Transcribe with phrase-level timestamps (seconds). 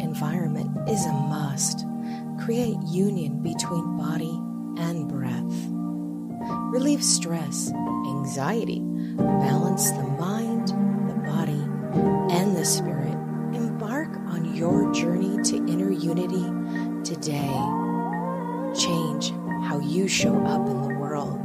[0.00, 1.86] environment is a must.
[2.44, 4.40] Create union between body
[4.82, 5.70] and breath.
[6.72, 7.70] Relieve stress,
[8.06, 8.80] anxiety,
[9.16, 11.62] balance the mind, the body,
[12.34, 13.14] and the spirit.
[13.54, 16.44] Embark on your journey to inner unity
[17.04, 17.52] today.
[18.74, 19.32] Change
[19.64, 21.38] how you show up in the world.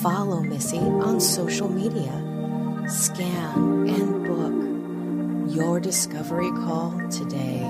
[0.00, 2.12] Follow Missy on social media.
[2.88, 3.81] Scan
[5.52, 7.60] your discovery call today.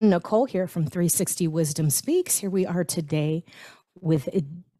[0.00, 2.38] Nicole here from 360 Wisdom Speaks.
[2.38, 3.44] Here we are today
[4.00, 4.28] with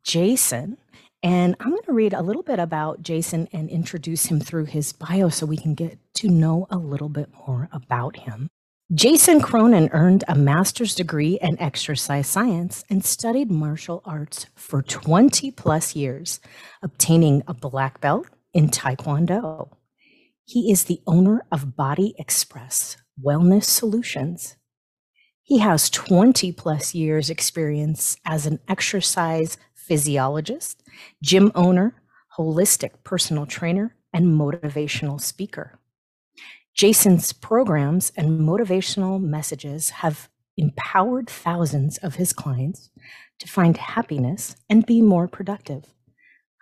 [0.03, 0.79] Jason.
[1.23, 4.93] And I'm going to read a little bit about Jason and introduce him through his
[4.95, 8.49] bio so we can get to know a little bit more about him.
[8.95, 15.51] Jason Cronin earned a master's degree in exercise science and studied martial arts for 20
[15.51, 16.41] plus years,
[16.83, 19.69] obtaining a black belt in Taekwondo.
[20.49, 24.57] He is the owner of Body Express Wellness Solutions.
[25.43, 30.83] He has 20 plus years experience as an exercise physiologist,
[31.23, 32.01] gym owner,
[32.39, 35.79] holistic personal trainer, and motivational speaker.
[36.75, 42.89] Jason's programs and motivational messages have empowered thousands of his clients
[43.39, 45.93] to find happiness and be more productive.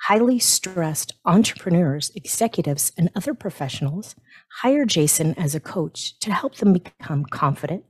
[0.02, 4.14] Highly stressed entrepreneurs, executives, and other professionals
[4.61, 7.84] hire Jason as a coach to help them become confident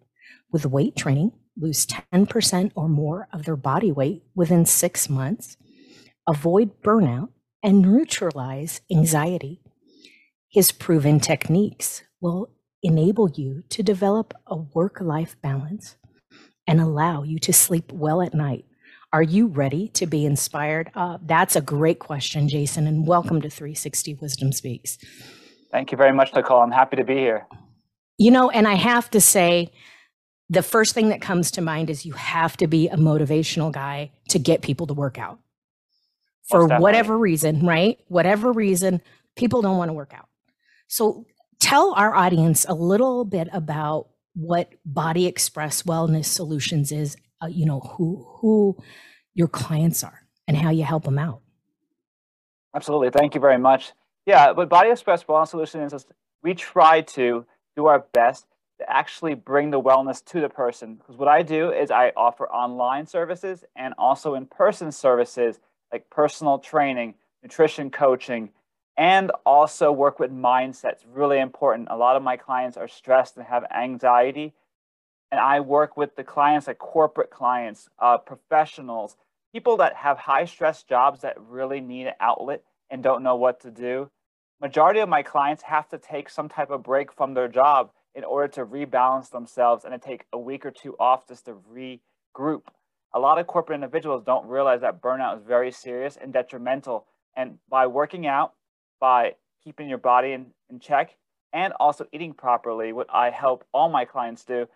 [0.51, 5.57] with weight training, lose 10% or more of their body weight within six months,
[6.27, 7.29] avoid burnout,
[7.63, 9.61] and neutralize anxiety.
[10.49, 12.51] His proven techniques will
[12.83, 15.97] enable you to develop a work life balance
[16.67, 18.65] and allow you to sleep well at night.
[19.17, 20.91] Are you ready to be inspired?
[20.95, 24.99] Uh, that's a great question, Jason, and welcome to 360 Wisdom Speaks.
[25.73, 26.61] Thank you very much, Nicole.
[26.61, 27.47] I'm happy to be here.
[28.19, 29.73] You know, and I have to say,
[30.51, 34.11] the first thing that comes to mind is you have to be a motivational guy
[34.29, 35.39] to get people to work out
[36.47, 37.99] for whatever reason, right?
[38.09, 39.01] Whatever reason,
[39.35, 40.29] people don't want to work out.
[40.89, 41.25] So
[41.59, 47.17] tell our audience a little bit about what Body Express Wellness Solutions is.
[47.43, 48.77] Uh, you know who who
[49.35, 51.41] your clients are and how you help them out.
[52.75, 53.93] Absolutely, thank you very much.
[54.27, 56.07] Yeah, but Body Express Wellness Solutions is,
[56.43, 58.47] we try to do our best
[58.79, 60.97] to actually bring the wellness to the person.
[60.97, 65.61] Because what I do is I offer online services and also in person services
[65.93, 68.51] like personal training, nutrition coaching,
[68.97, 73.47] and also work with mindsets really important a lot of my clients are stressed and
[73.47, 74.55] have anxiety
[75.31, 79.17] and i work with the clients like corporate clients uh, professionals
[79.57, 83.59] people that have high stress jobs that really need an outlet and don't know what
[83.59, 84.11] to do.
[84.61, 88.23] Majority of my clients have to take some type of break from their job in
[88.23, 92.63] order to rebalance themselves and to take a week or two off just to regroup.
[93.15, 97.07] A lot of corporate individuals don't realize that burnout is very serious and detrimental.
[97.35, 98.53] And by working out
[99.01, 101.17] by keeping your body in, in check
[101.53, 104.67] and also eating properly, what I help all my clients do,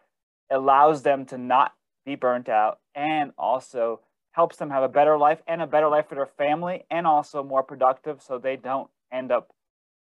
[0.51, 1.75] allows them to not
[2.05, 4.01] be burnt out and also
[4.33, 7.43] helps them have a better life and a better life for their family and also
[7.43, 9.53] more productive so they don't end up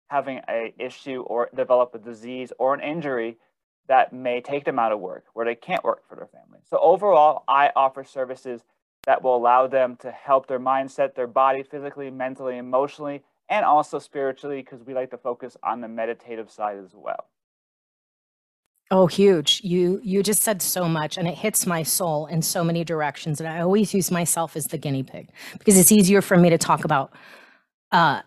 [0.09, 3.37] having a issue or develop a disease or an injury
[3.87, 6.59] that may take them out of work where they can't work for their family.
[6.69, 8.61] So overall, I offer services
[9.05, 13.99] that will allow them to help their mindset, their body physically, mentally, emotionally and also
[13.99, 17.27] spiritually because we like to focus on the meditative side as well.
[18.95, 19.59] Oh, huge.
[19.63, 23.41] You you just said so much and it hits my soul in so many directions.
[23.41, 26.59] And I always use myself as the guinea pig because it's easier for me to
[26.59, 27.11] talk about
[27.91, 28.21] uh,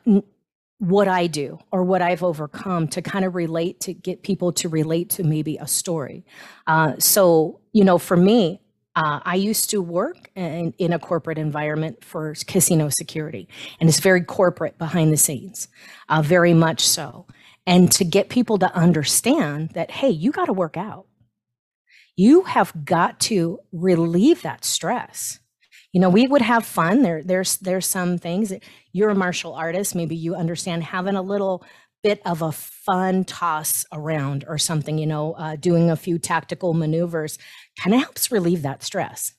[0.78, 4.68] what I do or what I've overcome to kind of relate to get people to
[4.68, 6.24] relate to maybe a story.
[6.66, 8.60] Uh, so, you know, for me,
[8.96, 13.46] uh, I used to work in, in, a corporate environment for casino security,
[13.78, 15.68] and it's very corporate behind the scenes,
[16.08, 17.26] uh, very much so.
[17.66, 21.06] And to get people to understand that, hey, you got to work out.
[22.16, 25.40] You have got to relieve that stress.
[25.92, 27.02] You know, we would have fun.
[27.02, 28.50] There, there's, there's some things.
[28.50, 29.94] That, you're a martial artist.
[29.94, 31.64] Maybe you understand having a little
[32.02, 36.72] bit of a fun toss around or something, you know, uh, doing a few tactical
[36.72, 37.38] maneuvers
[37.82, 39.32] kind of helps relieve that stress.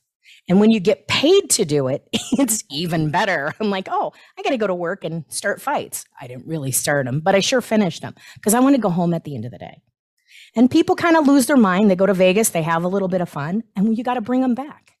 [0.48, 3.52] And when you get paid to do it, it's even better.
[3.60, 6.04] I'm like, oh, I got to go to work and start fights.
[6.20, 8.90] I didn't really start them, but I sure finished them because I want to go
[8.90, 9.82] home at the end of the day.
[10.56, 11.90] And people kind of lose their mind.
[11.90, 14.20] They go to Vegas, they have a little bit of fun, and you got to
[14.20, 14.92] bring them back.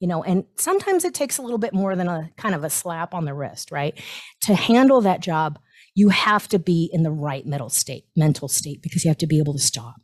[0.00, 2.70] You know, and sometimes it takes a little bit more than a kind of a
[2.70, 3.98] slap on the wrist, right?
[4.42, 5.58] To handle that job
[5.94, 9.26] You have to be in the right mental state, mental state, because you have to
[9.26, 9.96] be able to stop.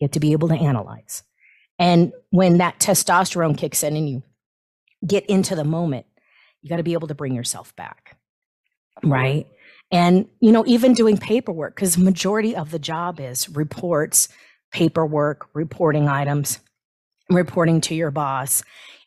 [0.00, 1.22] You have to be able to analyze.
[1.78, 4.22] And when that testosterone kicks in and you
[5.06, 6.06] get into the moment,
[6.62, 8.16] you got to be able to bring yourself back.
[9.04, 9.46] Right.
[9.90, 14.28] And, you know, even doing paperwork, because majority of the job is reports,
[14.72, 16.58] paperwork, reporting items,
[17.30, 18.64] reporting to your boss,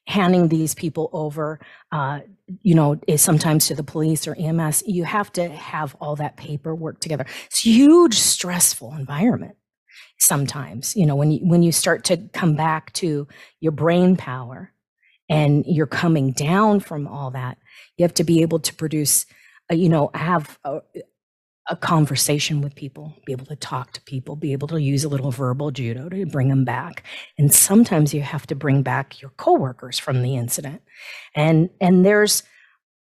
[0.07, 1.59] handing these people over,
[1.91, 2.19] uh,
[2.61, 4.83] you know, is sometimes to the police or EMS.
[4.85, 7.25] You have to have all that paperwork together.
[7.47, 9.55] It's a huge stressful environment
[10.19, 13.27] sometimes, you know, when you, when you start to come back to
[13.59, 14.71] your brain power
[15.29, 17.57] and you're coming down from all that,
[17.97, 19.25] you have to be able to produce,
[19.71, 20.81] uh, you know, have a,
[21.69, 25.09] a conversation with people, be able to talk to people, be able to use a
[25.09, 27.03] little verbal judo to bring them back.
[27.37, 30.81] And sometimes you have to bring back your coworkers from the incident.
[31.35, 32.43] And and there's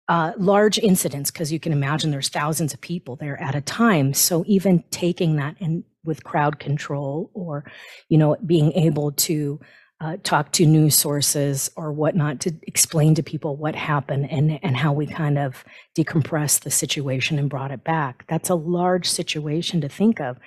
[0.07, 4.13] uh, large incidents because you can imagine there's thousands of people there at a time.
[4.13, 7.63] So even taking that and with crowd control or,
[8.07, 9.59] you know, being able to
[10.01, 14.77] uh, talk to news sources or whatnot to explain to people what happened and, and
[14.77, 15.65] how we kind of
[15.97, 18.25] decompressed the situation and brought it back.
[18.27, 20.37] That's a large situation to think of.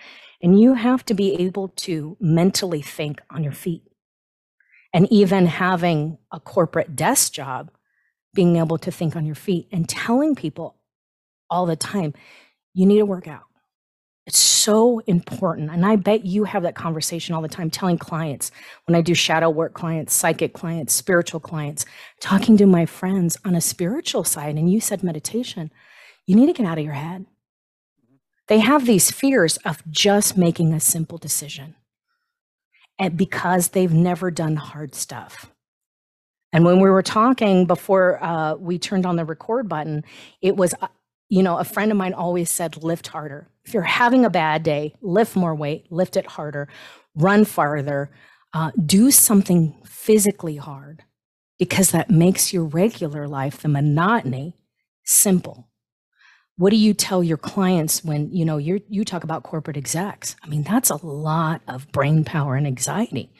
[0.42, 3.82] And you have to be able to mentally think on your feet.
[4.94, 7.70] And even having a corporate desk job,
[8.34, 10.76] being able to think on your feet and telling people
[11.50, 12.14] all the time,
[12.72, 13.44] you need to work out
[14.26, 15.70] it's so important.
[15.70, 18.52] And I bet you have that conversation all the time, telling clients
[18.86, 21.84] when I do shadow work clients, psychic clients, spiritual clients,
[22.20, 24.56] talking to my friends on a spiritual side.
[24.56, 25.72] And you said meditation,
[26.26, 27.26] you need to get out of your head.
[28.46, 31.74] They have these fears of just making a simple decision
[32.98, 35.50] and because they've never done hard stuff.
[36.52, 40.04] And when we were talking before uh, we turned on the record button,
[40.42, 40.88] it was uh,
[41.32, 43.48] you know, a friend of mine always said, lift harder.
[43.64, 46.68] If you're having a bad day, lift more weight, lift it harder,
[47.14, 48.10] run farther,
[48.52, 51.04] uh, do something physically hard
[51.58, 54.58] because that makes your regular life, the monotony,
[55.04, 55.70] simple.
[56.58, 60.36] What do you tell your clients when you know you you talk about corporate execs?
[60.42, 63.32] I mean, that's a lot of brain power and anxiety.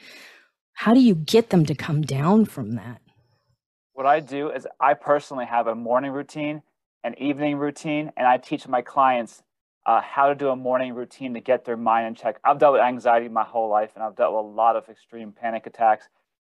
[0.73, 3.01] How do you get them to come down from that?
[3.91, 6.63] What I do is I personally have a morning routine
[7.03, 9.43] an evening routine, and I teach my clients
[9.85, 12.39] uh, how to do a morning routine to get their mind in check.
[12.43, 15.31] I've dealt with anxiety my whole life, and I've dealt with a lot of extreme
[15.33, 16.07] panic attacks,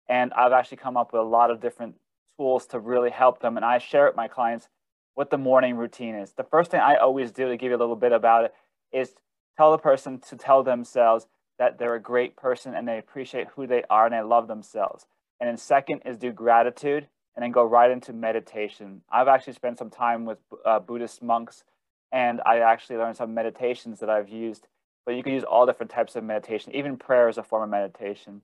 [0.08, 1.97] and I've actually come up with a lot of different
[2.37, 3.56] tools to really help them.
[3.56, 4.69] And I share with my clients
[5.14, 6.32] what the morning routine is.
[6.32, 8.55] The first thing I always do to give you a little bit about it
[8.93, 9.14] is
[9.56, 11.26] tell the person to tell themselves
[11.58, 15.06] that they're a great person and they appreciate who they are and they love themselves.
[15.38, 19.02] And then second is do gratitude and then go right into meditation.
[19.10, 21.64] I've actually spent some time with uh, Buddhist monks,
[22.12, 24.66] and I actually learned some meditations that I've used.
[25.06, 26.74] But you can use all different types of meditation.
[26.74, 28.42] Even prayer is a form of meditation.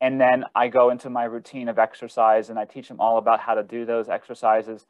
[0.00, 3.40] And then I go into my routine of exercise, and I teach them all about
[3.40, 4.86] how to do those exercises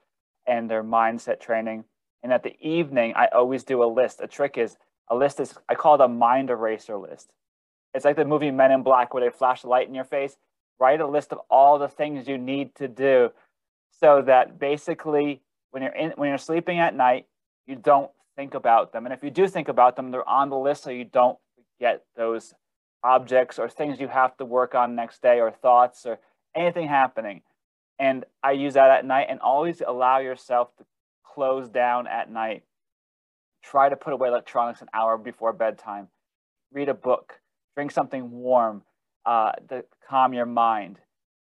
[0.46, 1.84] and their mindset training.
[2.22, 4.20] And at the evening, I always do a list.
[4.20, 4.76] A trick is
[5.08, 7.30] a list is I call it a mind eraser list.
[7.94, 10.36] It's like the movie Men in Black where they flash the light in your face
[10.78, 13.30] write a list of all the things you need to do
[13.90, 15.40] so that basically
[15.70, 17.26] when you're in when you're sleeping at night
[17.66, 19.06] you don't think about them.
[19.06, 21.38] And if you do think about them they're on the list so you don't
[21.78, 22.54] forget those
[23.02, 26.18] objects or things you have to work on next day or thoughts or
[26.54, 27.42] anything happening.
[27.98, 30.84] And i use that at night and always allow yourself to
[31.24, 32.64] close down at night.
[33.62, 36.08] Try to put away electronics an hour before bedtime.
[36.72, 37.40] Read a book.
[37.74, 38.82] Drink something warm
[39.26, 40.98] uh, to calm your mind.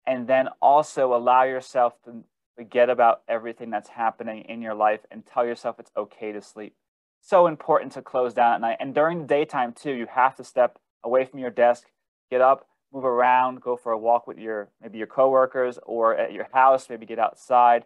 [0.06, 2.24] And then also allow yourself to
[2.56, 6.74] forget about everything that's happening in your life and tell yourself it's okay to sleep.
[7.20, 8.78] So important to close down at night.
[8.80, 11.84] And during the daytime, too, you have to step away from your desk,
[12.30, 16.32] get up, move around, go for a walk with your maybe your coworkers or at
[16.32, 17.84] your house, maybe get outside,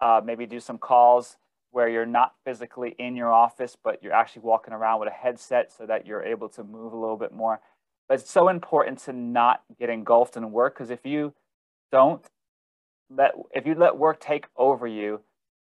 [0.00, 1.36] uh, maybe do some calls
[1.70, 5.70] where you're not physically in your office, but you're actually walking around with a headset
[5.70, 7.60] so that you're able to move a little bit more.
[8.08, 11.34] But it's so important to not get engulfed in work because if you
[11.90, 12.24] don't
[13.10, 15.20] let if you let work take over you,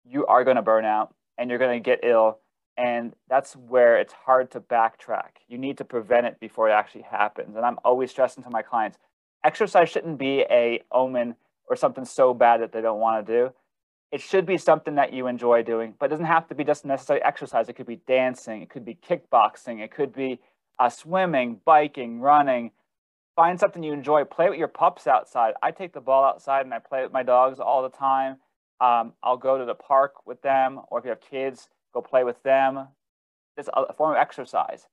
[0.06, 2.40] you are going to burn out and you're going to get ill
[2.78, 5.42] and that's where it's hard to backtrack.
[5.48, 7.56] You need to prevent it before it actually happens.
[7.56, 9.00] And I'm always stressing to my clients,
[9.44, 11.36] exercise shouldn't be a omen
[11.68, 13.54] or something so bad that they don't want to do.
[14.12, 16.86] It should be something that you enjoy doing, but it doesn't have to be just
[16.86, 17.68] necessarily exercise.
[17.68, 20.40] It could be dancing, it could be kickboxing, it could be
[20.80, 22.72] uh, swimming, biking, running.
[23.36, 24.24] Find something you enjoy.
[24.24, 25.54] Play with your pups outside.
[25.62, 28.38] I take the ball outside and I play with my dogs all the time.
[28.80, 32.24] Um, I'll go to the park with them, or if you have kids, go play
[32.24, 32.88] with them.
[33.58, 34.88] It's a form of exercise.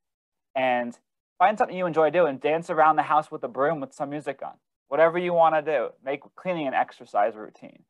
[0.56, 0.98] And
[1.38, 2.38] find something you enjoy doing.
[2.38, 4.54] Dance around the house with a broom with some music on.
[4.88, 5.88] Whatever you want to do.
[6.02, 7.82] Make cleaning an exercise routine.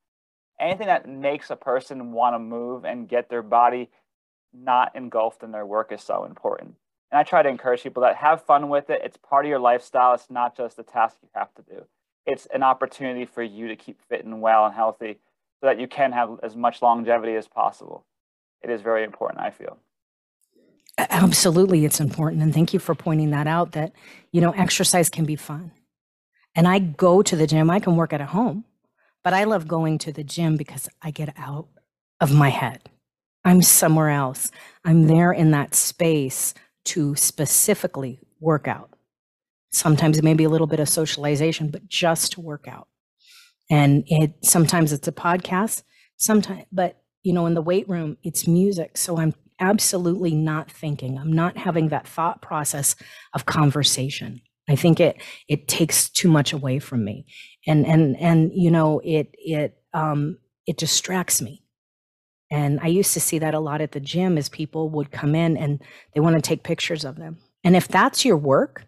[0.61, 3.91] Anything that makes a person want to move and get their body
[4.53, 6.75] not engulfed in their work is so important.
[7.11, 9.03] And I try to encourage people that have fun with it.
[9.05, 10.15] It's part of your lifestyle.
[10.15, 11.85] It's not just a task you have to do.
[12.27, 15.19] It's an opportunity for you to keep fit and well and healthy
[15.61, 18.05] so that you can have as much longevity as possible.
[18.63, 19.79] It is very important, I feel.
[20.97, 22.43] Absolutely, it's important.
[22.43, 23.93] And thank you for pointing that out that,
[24.33, 25.73] you know, exercise can be fun.
[26.55, 28.65] And I go to the gym, I can work at home,
[29.23, 31.69] but I love going to the gym because I get out
[32.21, 32.91] of my head.
[33.45, 34.51] I'm somewhere else.
[34.85, 38.91] I'm there in that space to specifically work out.
[39.73, 42.88] Sometimes it may be a little bit of socialization, but just to work out.
[43.71, 45.83] And it sometimes it's a podcast,
[46.17, 48.99] sometimes, but you know, in the weight room, it's music.
[48.99, 51.19] So I'm absolutely not thinking.
[51.19, 52.95] I'm not having that thought process
[53.33, 54.41] of conversation.
[54.69, 57.26] I think it it takes too much away from me.
[57.67, 61.63] And and and you know, it it um it distracts me.
[62.51, 65.35] And I used to see that a lot at the gym as people would come
[65.35, 65.83] in and
[66.13, 67.39] they want to take pictures of them.
[67.65, 68.87] And if that's your work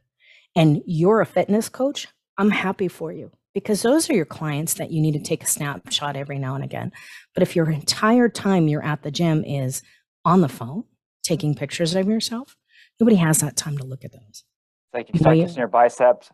[0.54, 2.08] and you're a fitness coach,
[2.38, 5.46] I'm happy for you because those are your clients that you need to take a
[5.46, 6.92] snapshot every now and again.
[7.34, 9.82] But if your entire time you're at the gym is
[10.24, 10.84] on the phone
[11.24, 12.56] taking pictures of yourself,
[13.00, 14.44] nobody has that time to look at those.
[14.44, 16.30] It's like you start kissing your biceps.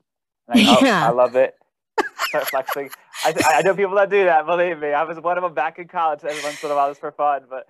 [0.49, 1.07] Oh, yeah.
[1.07, 1.55] I love it.
[2.29, 2.91] Start flexing.
[3.25, 4.47] I, I know people that do that.
[4.47, 6.21] Believe me, I was one of them back in college.
[6.25, 7.43] Every once in a just for fun.
[7.49, 7.69] But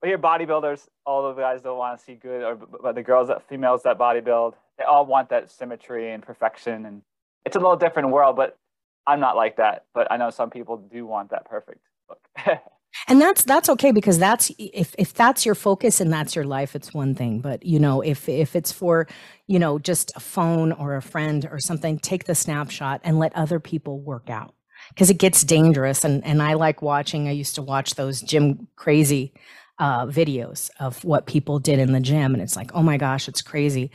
[0.00, 3.28] but here, bodybuilders, all the guys don't want to see good, or but the girls
[3.28, 7.02] that females that bodybuild, they all want that symmetry and perfection, and
[7.44, 8.36] it's a little different world.
[8.36, 8.58] But
[9.06, 9.84] I'm not like that.
[9.94, 12.20] But I know some people do want that perfect look.
[13.08, 16.74] and that's that's okay because that's if if that's your focus and that's your life
[16.74, 17.40] it's one thing.
[17.40, 19.06] But you know if if it's for
[19.46, 23.34] you know just a phone or a friend or something take the snapshot and let
[23.36, 24.54] other people work out.
[24.90, 26.04] Because it gets dangerous.
[26.04, 29.32] And and i like watching i used to watch those gym crazy
[29.78, 32.32] uh, videos of what people did in the gym.
[32.34, 33.90] And it's like oh my gosh it's crazy.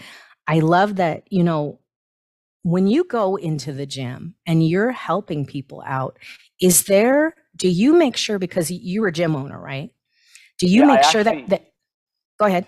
[0.47, 1.79] I love that you know
[2.63, 6.17] when you go into the gym and you're helping people out
[6.61, 9.91] is there do you make sure because you're a gym owner, right?
[10.57, 11.71] Do you yeah, make I sure actually, that, that
[12.39, 12.65] go ahead.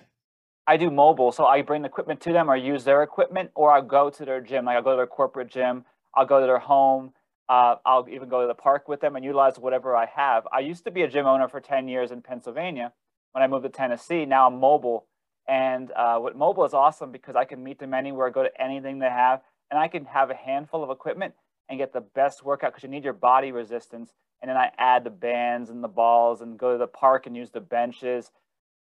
[0.67, 3.71] I do mobile, so I bring the equipment to them or use their equipment, or
[3.71, 4.65] I'll go to their gym.
[4.65, 5.83] Like I'll go to their corporate gym,
[6.15, 7.11] I'll go to their home,
[7.49, 10.47] uh, I'll even go to the park with them and utilize whatever I have.
[10.53, 12.93] I used to be a gym owner for 10 years in Pennsylvania.
[13.31, 15.07] When I moved to Tennessee, now I'm mobile.
[15.47, 18.99] And uh, what mobile is awesome because I can meet them anywhere, go to anything
[18.99, 21.33] they have, and I can have a handful of equipment
[21.69, 24.11] and get the best workout because you need your body resistance
[24.43, 27.35] and then I add the bands and the balls and go to the park and
[27.35, 28.29] use the benches.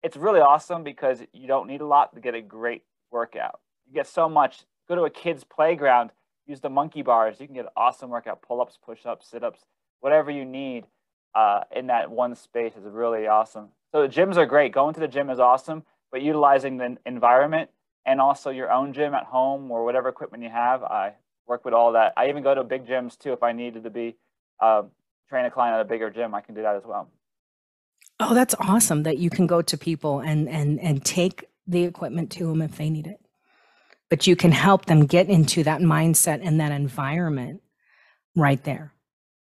[0.03, 3.61] It's really awesome because you don't need a lot to get a great workout.
[3.87, 4.65] You get so much.
[4.89, 6.09] Go to a kid's playground,
[6.45, 7.39] use the monkey bars.
[7.39, 9.61] You can get an awesome workout, pull ups, push ups, sit ups,
[10.01, 10.85] whatever you need
[11.33, 13.69] uh, in that one space is really awesome.
[13.93, 14.73] So the gyms are great.
[14.73, 17.69] Going to the gym is awesome, but utilizing the environment
[18.05, 21.13] and also your own gym at home or whatever equipment you have, I
[21.47, 22.13] work with all that.
[22.17, 24.15] I even go to big gyms too if I needed to be.
[24.59, 24.83] Uh,
[25.29, 27.09] train a client at a bigger gym, I can do that as well.
[28.19, 32.31] Oh, that's awesome that you can go to people and and and take the equipment
[32.31, 33.19] to them if they need it.
[34.09, 37.61] But you can help them get into that mindset and that environment
[38.35, 38.93] right there.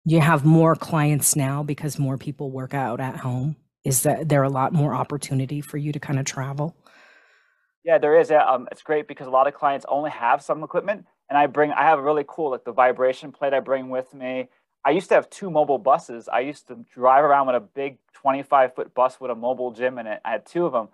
[0.05, 3.57] You have more clients now because more people work out at home.
[3.85, 6.77] Is that there a lot more opportunity for you to kind of travel?
[7.85, 8.31] Yeah, there is.
[8.31, 11.71] Um, it's great because a lot of clients only have some equipment, and I bring.
[11.71, 14.51] I have a really cool like the vibration plate I bring with me.
[14.85, 16.29] I used to have two mobile buses.
[16.29, 19.97] I used to drive around with a big 25 foot bus with a mobile gym
[19.97, 20.21] in it.
[20.27, 20.89] I had two of them.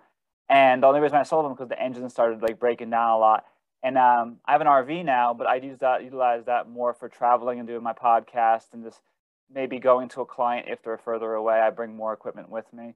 [0.47, 3.17] And the only reason I sold them because the engine started like breaking down a
[3.17, 3.47] lot.
[3.83, 7.09] And um, I have an RV now, but I use that, utilize that more for
[7.09, 9.01] traveling and doing my podcast and just
[9.53, 11.59] maybe going to a client if they're further away.
[11.59, 12.93] I bring more equipment with me.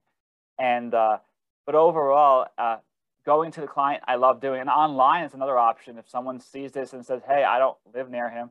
[0.58, 1.18] And, uh,
[1.66, 2.78] but overall, uh,
[3.24, 4.60] going to the client, I love doing.
[4.60, 5.98] And online is another option.
[5.98, 8.50] If someone sees this and says, hey, I don't live near him,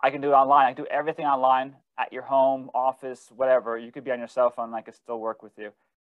[0.00, 0.66] I can do it online.
[0.66, 3.78] I do everything online at your home, office, whatever.
[3.78, 5.72] You could be on your cell phone and I could still work with you.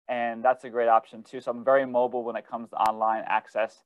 [0.07, 1.41] And that's a great option too.
[1.41, 3.83] So I'm very mobile when it comes to online access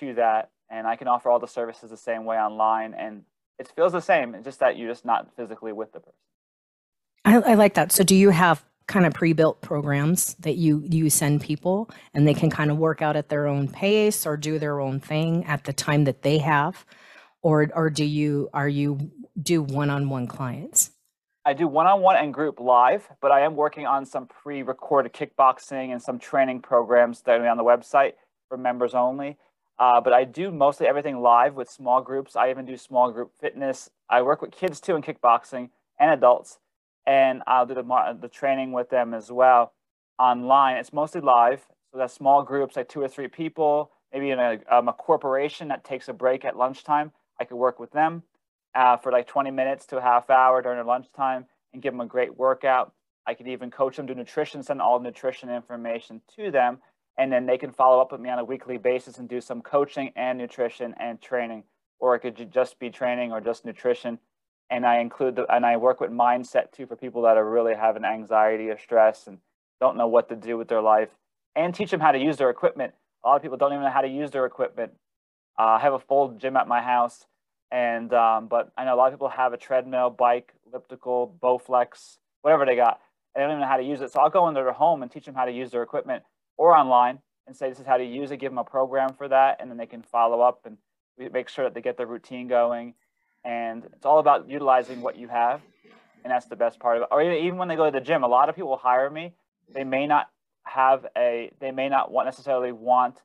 [0.00, 0.50] to that.
[0.68, 2.94] And I can offer all the services the same way online.
[2.94, 3.24] And
[3.58, 6.14] it feels the same, it's just that you're just not physically with the person.
[7.24, 7.92] I, I like that.
[7.92, 12.34] So do you have kind of pre-built programs that you you send people and they
[12.34, 15.64] can kind of work out at their own pace or do their own thing at
[15.64, 16.84] the time that they have
[17.40, 20.90] or or do you are you do one-on-one clients?
[21.46, 26.02] I do one-on-one and group live, but I am working on some pre-recorded kickboxing and
[26.02, 28.12] some training programs that are on the website
[28.48, 29.38] for members only.
[29.78, 32.36] Uh, but I do mostly everything live with small groups.
[32.36, 33.88] I even do small group fitness.
[34.10, 36.58] I work with kids too in kickboxing and adults,
[37.10, 39.72] and I'll do the the training with them as well
[40.16, 40.76] online.
[40.76, 43.90] It's mostly live, so that's small groups, like two or three people.
[44.12, 47.80] Maybe in a, um, a corporation that takes a break at lunchtime, I could work
[47.80, 48.22] with them
[48.76, 52.00] uh, for like 20 minutes to a half hour during their lunchtime and give them
[52.00, 52.92] a great workout.
[53.26, 56.78] I could even coach them to nutrition, send all nutrition information to them,
[57.18, 59.62] and then they can follow up with me on a weekly basis and do some
[59.62, 61.64] coaching and nutrition and training,
[61.98, 64.20] or it could just be training or just nutrition.
[64.70, 67.74] And I include the and I work with mindset too for people that are really
[67.74, 69.38] having anxiety or stress and
[69.80, 71.08] don't know what to do with their life,
[71.56, 72.94] and teach them how to use their equipment.
[73.24, 74.92] A lot of people don't even know how to use their equipment.
[75.58, 77.26] Uh, I have a full gym at my house
[77.70, 82.18] and um, but I know a lot of people have a treadmill, bike, elliptical, Bowflex,
[82.42, 83.00] whatever they got,
[83.34, 84.12] and they don't even know how to use it.
[84.12, 86.24] So I'll go into their home and teach them how to use their equipment
[86.56, 88.38] or online and say this is how to use it.
[88.38, 90.76] Give them a program for that, and then they can follow up and
[91.32, 92.94] make sure that they get their routine going.
[93.44, 95.62] And it's all about utilizing what you have,
[96.24, 97.08] and that's the best part of it.
[97.10, 99.32] Or even when they go to the gym, a lot of people hire me.
[99.72, 100.28] They may not
[100.64, 103.16] have a, they may not want necessarily want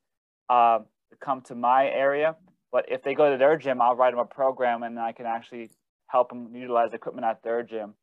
[0.49, 0.79] uh,
[1.09, 2.35] to come to my area
[2.75, 5.25] but if they go to their gym, I'll write them a program and I can
[5.25, 5.71] actually
[6.07, 7.93] help them utilize equipment at their gym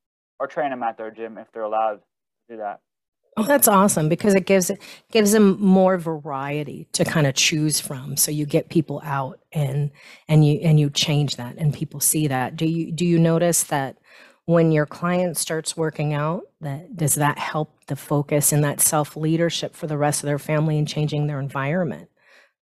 [0.41, 2.81] or train them at their gym if they're allowed to do that.
[3.37, 4.71] Oh, that's awesome because it gives
[5.11, 8.17] gives them more variety to kind of choose from.
[8.17, 9.91] So you get people out and
[10.29, 12.57] and you and you change that and people see that.
[12.57, 13.97] Do you do you notice that
[14.45, 19.17] when your client starts working out that does that help the focus and that self
[19.17, 22.11] leadership for the rest of their family and changing their environment?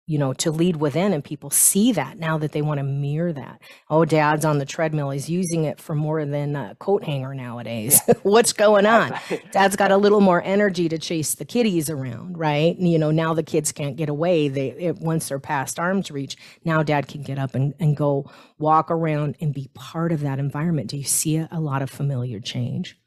[0.10, 3.32] You know, to lead within and people see that now that they want to mirror
[3.32, 3.62] that.
[3.92, 5.12] Oh, dad's on the treadmill.
[5.12, 8.02] He's using it for more than a coat hanger nowadays.
[8.08, 8.16] Yeah.
[8.24, 9.14] What's going on?
[9.52, 12.76] Dad's got a little more energy to chase the kiddies around, right?
[12.76, 14.48] And, you know, now the kids can't get away.
[14.48, 18.32] They it, once they're past arm's reach, now dad can get up and, and go
[18.58, 20.90] walk around and be part of that environment.
[20.90, 22.98] Do you see a, a lot of familiar change?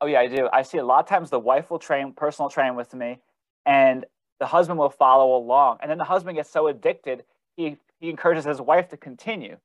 [0.00, 0.48] Oh yeah, I do.
[0.52, 3.18] I see a lot of times the wife will train personal train with me
[3.66, 4.04] and
[4.44, 5.78] the husband will follow along.
[5.80, 7.24] And then the husband gets so addicted,
[7.56, 9.56] he, he encourages his wife to continue,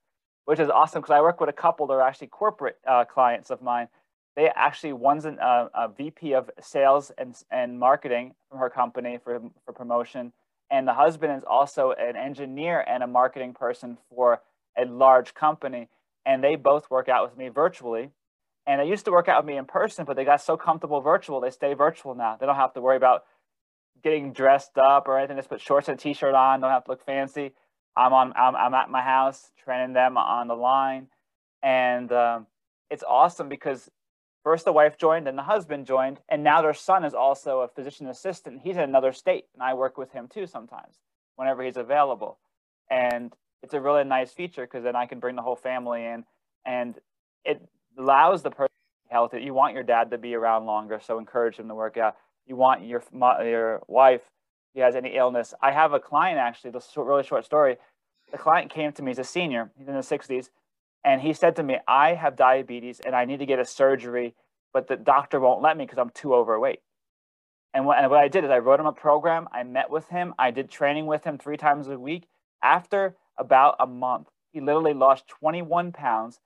[0.45, 3.49] which is awesome because I work with a couple that are actually corporate uh, clients
[3.49, 3.89] of mine.
[4.37, 9.19] They actually, one's an, uh, a VP of sales and, and marketing from her company
[9.21, 10.31] for, for promotion.
[10.71, 14.41] And the husband is also an engineer and a marketing person for
[14.77, 15.89] a large company.
[16.25, 18.11] And they both work out with me virtually.
[18.65, 21.01] And they used to work out with me in person, but they got so comfortable
[21.01, 22.37] virtual, they stay virtual now.
[22.39, 23.25] They don't have to worry about
[24.03, 25.37] getting dressed up or anything.
[25.37, 26.61] Just put shorts and a t-shirt on.
[26.61, 27.53] Don't have to look fancy.
[27.95, 28.33] I'm on.
[28.35, 31.07] I'm, I'm at my house training them on the line,
[31.61, 32.47] and um,
[32.89, 33.89] it's awesome because
[34.43, 37.67] first the wife joined, and the husband joined, and now their son is also a
[37.67, 38.61] physician assistant.
[38.63, 40.95] He's in another state, and I work with him too sometimes
[41.35, 42.37] whenever he's available.
[42.89, 43.33] And
[43.63, 46.23] it's a really nice feature because then I can bring the whole family in,
[46.65, 46.95] and
[47.43, 47.61] it
[47.97, 48.73] allows the person
[49.07, 49.33] to health.
[49.33, 52.15] You want your dad to be around longer, so encourage him to work out
[52.49, 54.21] you want your your wife
[54.73, 55.53] he has any illness.
[55.61, 56.71] I have a client actually.
[56.71, 57.77] This really short story.
[58.31, 59.11] The client came to me.
[59.11, 59.71] He's a senior.
[59.77, 60.49] He's in his 60s,
[61.03, 64.35] and he said to me, "I have diabetes and I need to get a surgery,
[64.73, 66.81] but the doctor won't let me because I'm too overweight."
[67.73, 69.47] And what, and what I did is I wrote him a program.
[69.51, 70.33] I met with him.
[70.37, 72.27] I did training with him three times a week.
[72.61, 76.39] After about a month, he literally lost 21 pounds.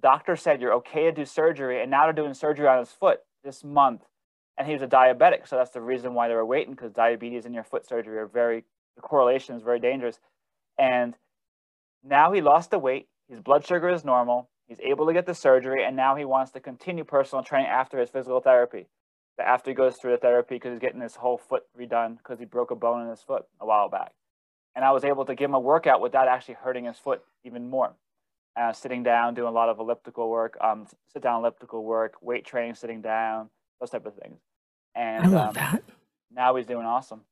[0.00, 3.24] doctor said, "You're okay to do surgery," and now they're doing surgery on his foot
[3.42, 4.07] this month
[4.58, 5.46] and he was a diabetic.
[5.46, 8.26] So that's the reason why they were waiting because diabetes and your foot surgery are
[8.26, 8.64] very,
[8.96, 10.18] the correlation is very dangerous.
[10.76, 11.14] And
[12.04, 13.06] now he lost the weight.
[13.28, 14.50] His blood sugar is normal.
[14.66, 15.84] He's able to get the surgery.
[15.84, 18.86] And now he wants to continue personal training after his physical therapy.
[19.38, 22.44] After he goes through the therapy because he's getting his whole foot redone because he
[22.44, 24.12] broke a bone in his foot a while back.
[24.74, 27.70] And I was able to give him a workout without actually hurting his foot even
[27.70, 27.94] more.
[28.56, 32.44] Uh, sitting down, doing a lot of elliptical work, um, sit down elliptical work, weight
[32.44, 33.48] training, sitting down,
[33.80, 34.38] those type of things.
[34.94, 35.82] And I love um, that.
[36.34, 37.22] Now he's doing awesome.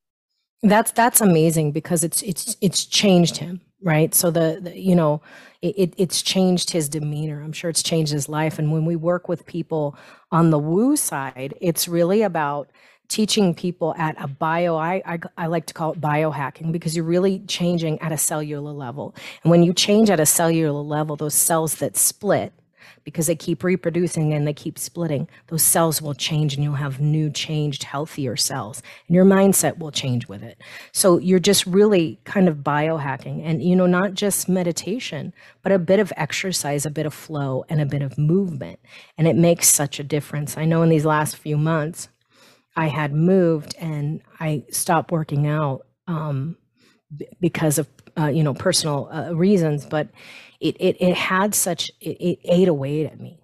[0.63, 4.15] That's that's amazing because it's it's it's changed him, right?
[4.15, 5.21] So the, the you know
[5.63, 7.43] it, it's changed his demeanor.
[7.43, 8.59] I'm sure it's changed his life.
[8.59, 9.97] And when we work with people
[10.31, 12.71] on the woo side, it's really about
[13.09, 17.05] teaching people at a bio I, I, I like to call it biohacking because you're
[17.05, 21.35] really changing at a cellular level and when you change at a cellular level those
[21.35, 22.53] cells that split
[23.07, 25.29] because they keep reproducing and they keep splitting.
[25.47, 28.83] Those cells will change and you'll have new, changed, healthier cells.
[29.07, 30.61] And your mindset will change with it.
[30.91, 35.79] So you're just really kind of biohacking and, you know, not just meditation, but a
[35.79, 38.81] bit of exercise, a bit of flow, and a bit of movement.
[39.17, 40.59] And it makes such a difference.
[40.59, 42.09] I know in these last few months,
[42.75, 46.57] I had moved and I stopped working out um,
[47.17, 47.89] b- because of
[48.19, 50.09] uh, you know personal uh, reasons, but
[50.61, 53.41] it, it it had such it, it ate away at me,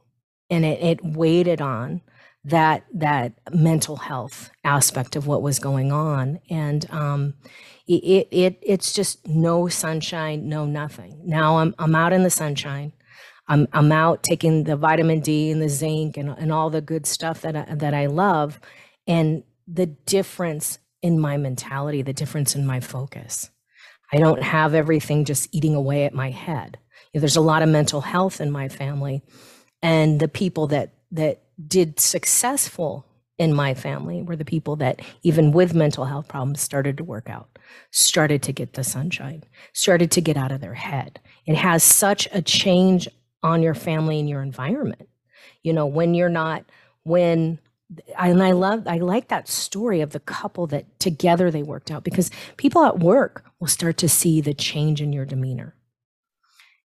[0.51, 2.03] and it it waited on
[2.45, 7.35] that that mental health aspect of what was going on, and um,
[7.87, 11.21] it, it it's just no sunshine, no nothing.
[11.25, 12.93] Now I'm I'm out in the sunshine.
[13.49, 17.07] I'm I'm out taking the vitamin D and the zinc and, and all the good
[17.07, 18.59] stuff that I, that I love,
[19.07, 23.51] and the difference in my mentality, the difference in my focus.
[24.13, 26.79] I don't have everything just eating away at my head.
[27.13, 29.23] You know, there's a lot of mental health in my family,
[29.83, 33.07] and the people that that did successful
[33.39, 37.29] in my family were the people that even with mental health problems started to work
[37.29, 37.59] out,
[37.91, 41.21] started to get the sunshine, started to get out of their head.
[41.47, 43.09] It has such a change
[43.43, 45.09] on your family and your environment.
[45.63, 46.65] You know, when you're not
[47.05, 47.59] when
[48.19, 52.05] and I love I like that story of the couple that together they worked out
[52.05, 55.75] because people at work will start to see the change in your demeanor.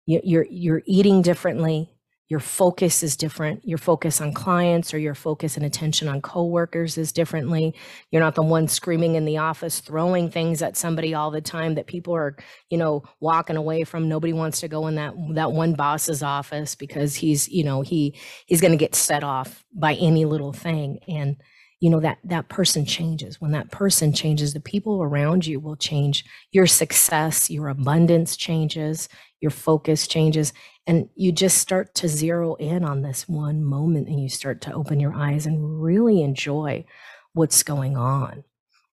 [0.05, 1.94] You're you're eating differently
[2.27, 3.63] your focus is different.
[3.67, 7.75] Your focus on clients or your focus and attention on coworkers is differently.
[8.09, 11.75] You're not the one screaming in the office throwing things at somebody all the time
[11.75, 12.35] that people are
[12.71, 14.09] you know walking away from.
[14.09, 18.17] Nobody wants to go in that that one boss's office because he's you know he
[18.47, 20.99] he's going to get set off by any little thing.
[21.07, 21.37] And
[21.79, 23.39] you know that that person changes.
[23.39, 26.25] When that person changes the people around you will change.
[26.51, 29.09] Your success your abundance changes
[29.41, 30.53] your focus changes
[30.87, 34.73] and you just start to zero in on this one moment and you start to
[34.73, 36.85] open your eyes and really enjoy
[37.33, 38.43] what's going on.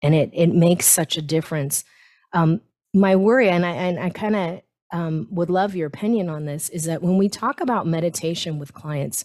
[0.02, 1.84] And it it makes such a difference.
[2.32, 4.60] Um, my worry and i and i kind of
[4.92, 8.74] um, would love your opinion on this is that when we talk about meditation with
[8.74, 9.24] clients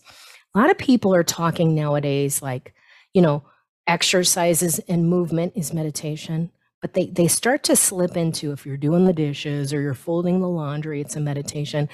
[0.53, 2.73] a lot of people are talking nowadays like
[3.13, 3.43] you know
[3.87, 9.05] exercises and movement is meditation but they they start to slip into if you're doing
[9.05, 11.89] the dishes or you're folding the laundry it's a meditation.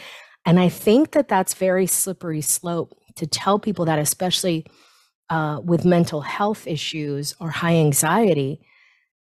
[0.45, 4.65] And i think that that's very slippery slope to tell people that especially
[5.29, 8.61] uh, with mental health issues or high anxiety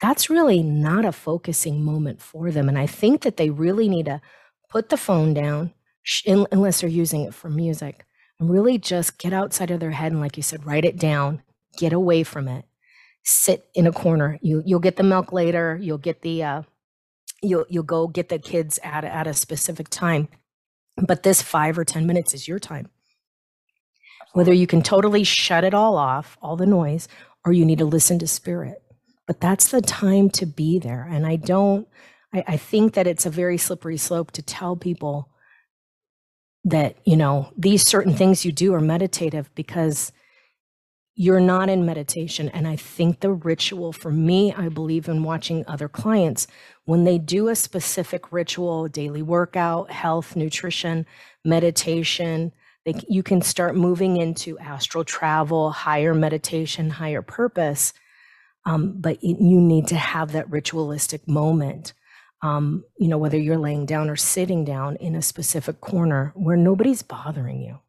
[0.02, 2.68] that's really not a focusing moment for them.
[2.70, 4.22] And i think that they really need to
[4.70, 5.74] put the phone down
[6.28, 8.06] unless they're using it for music
[8.40, 11.42] and really just get outside of their head and like you said write it down
[11.78, 12.66] get away from it
[13.26, 14.40] sit in a corner.
[14.42, 15.78] You you'll get the milk later.
[15.82, 16.62] You'll get the uh,
[17.42, 20.30] you'll you'll go get the kids at at a specific time,
[20.96, 22.90] but this five or ten minutes is your time.
[24.34, 27.08] Whether you can totally shut it all off, all the noise,
[27.46, 28.82] or you need to listen to spirit.
[29.28, 31.08] But that's the time to be there.
[31.10, 31.88] And I don't.
[32.34, 35.30] I, I think that it's a very slippery slope to tell people
[36.64, 40.12] that you know these certain things you do are meditative because
[41.16, 42.50] you're not in meditation.
[42.50, 46.46] And I think the ritual for me, I believe in watching other clients
[46.84, 51.06] when they do a specific ritual, daily workout, health, nutrition,
[51.44, 52.52] meditation,
[52.86, 57.94] they, you can start moving into astral travel, higher meditation, higher purpose.
[58.66, 61.94] Um, but you need to have that ritualistic moment.
[62.42, 66.58] Um, you know, whether you're laying down or sitting down in a specific corner where
[66.58, 67.80] nobody's bothering you.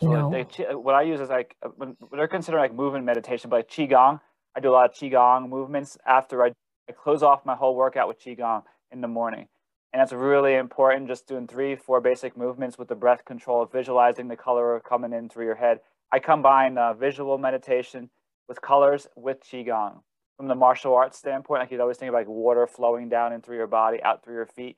[0.00, 0.30] You know?
[0.30, 3.68] They, what I use is like uh, when they're considering like movement meditation, but like
[3.68, 4.20] qigong.
[4.54, 6.52] I do a lot of qigong movements after I,
[6.88, 9.48] I close off my whole workout with qigong in the morning,
[9.92, 11.08] and that's really important.
[11.08, 15.28] Just doing three, four basic movements with the breath control, visualizing the color coming in
[15.28, 15.80] through your head.
[16.10, 18.10] I combine uh, visual meditation
[18.48, 20.00] with colors with qigong.
[20.38, 23.42] From the martial arts standpoint, like you'd always think of like water flowing down in
[23.42, 24.76] through your body, out through your feet.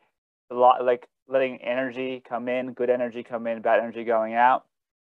[0.51, 4.65] A lot like letting energy come in, good energy come in, bad energy going out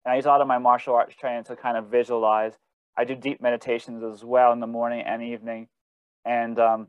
[0.05, 2.53] and I use a lot of my martial arts training to kind of visualize.
[2.97, 5.67] I do deep meditations as well in the morning and evening.
[6.23, 6.87] And um,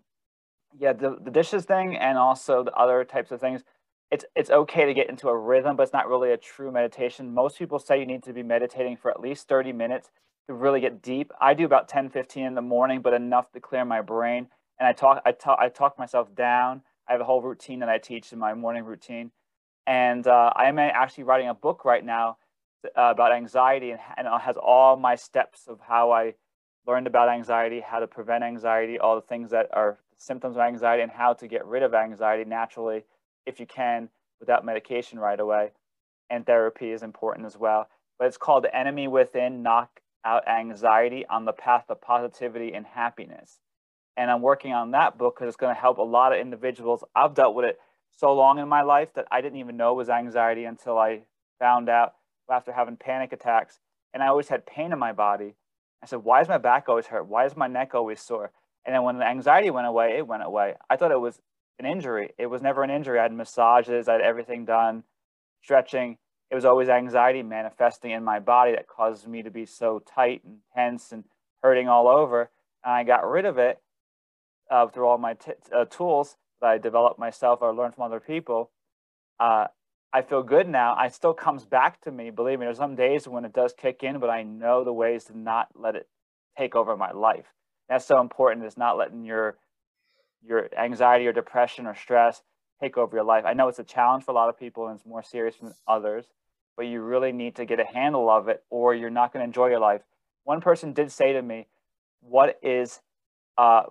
[0.79, 3.63] yeah, the, the dishes thing and also the other types of things,
[4.11, 7.35] it's, it's okay to get into a rhythm, but it's not really a true meditation.
[7.35, 10.11] Most people say you need to be meditating for at least 30 minutes
[10.47, 11.33] to really get deep.
[11.41, 14.49] I do about 10, 15 in the morning, but enough to clear my brain.
[14.79, 16.83] And I talk, I talk, I talk myself down.
[17.09, 19.33] I have a whole routine that I teach in my morning routine.
[19.87, 22.37] And uh, I am actually writing a book right now
[22.85, 26.35] uh, about anxiety and, and has all my steps of how I
[26.87, 31.03] learned about anxiety, how to prevent anxiety, all the things that are symptoms of anxiety,
[31.03, 33.05] and how to get rid of anxiety naturally
[33.47, 34.09] if you can
[34.41, 35.71] without medication right away.
[36.31, 37.89] and therapy is important as well.
[38.19, 43.61] But it's called Enemy Within Knock Out Anxiety on the Path of Positivity and Happiness.
[44.17, 47.05] And I'm working on that book because it's going to help a lot of individuals.
[47.15, 47.79] I've dealt with it
[48.17, 51.23] so long in my life that I didn't even know it was anxiety until I
[51.59, 52.16] found out
[52.51, 53.81] after having panic attacks.
[54.13, 55.55] And I always had pain in my body.
[56.03, 57.27] I said, Why is my back always hurt?
[57.27, 58.53] Why is my neck always sore?
[58.85, 60.75] And then when the anxiety went away, it went away.
[60.89, 61.41] I thought it was
[61.79, 62.31] an injury.
[62.39, 63.19] It was never an injury.
[63.19, 65.03] I had massages, I had everything done,
[65.63, 66.19] stretching.
[66.51, 70.43] It was always anxiety manifesting in my body that caused me to be so tight
[70.45, 71.25] and tense and
[71.63, 72.51] hurting all over.
[72.85, 73.81] And I got rid of it
[74.71, 78.21] uh, through all my t- uh, tools that I developed myself or learned from other
[78.21, 78.71] people.
[79.41, 79.67] Uh,
[80.17, 80.97] I feel good now.
[81.05, 82.31] It still comes back to me.
[82.31, 85.25] Believe me, there's some days when it does kick in, but I know the ways
[85.25, 86.09] to not let it
[86.57, 87.45] take over my life.
[87.91, 89.59] That's so important is not letting your
[90.43, 92.41] your anxiety or depression or stress
[92.81, 93.45] take over your life.
[93.45, 95.75] I know it's a challenge for a lot of people and it's more serious than
[95.87, 96.25] others,
[96.79, 99.47] but you really need to get a handle of it or you're not going to
[99.47, 100.01] enjoy your life.
[100.45, 101.67] One person did say to me,
[102.23, 103.03] What is
[103.59, 103.83] uh,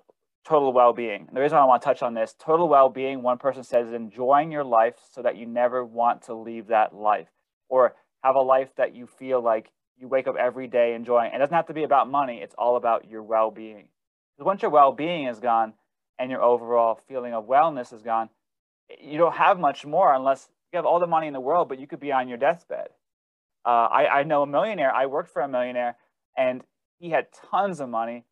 [0.45, 1.27] total well being?
[1.33, 3.93] The reason I want to touch on this total well being, one person says, is
[3.93, 7.27] enjoying your life so that you never want to leave that life
[7.69, 11.33] or have a life that you feel like you wake up every day enjoying.
[11.33, 13.87] It doesn't have to be about money, it's all about your well being.
[14.37, 15.73] Because once your well being is gone
[16.19, 18.29] and your overall feeling of wellness is gone,
[19.01, 21.79] you don't have much more unless you have all the money in the world, but
[21.79, 22.87] you could be on your deathbed.
[23.65, 25.95] Uh, I, I know a millionaire, I worked for a millionaire,
[26.37, 26.61] and
[26.99, 28.25] he had tons of money.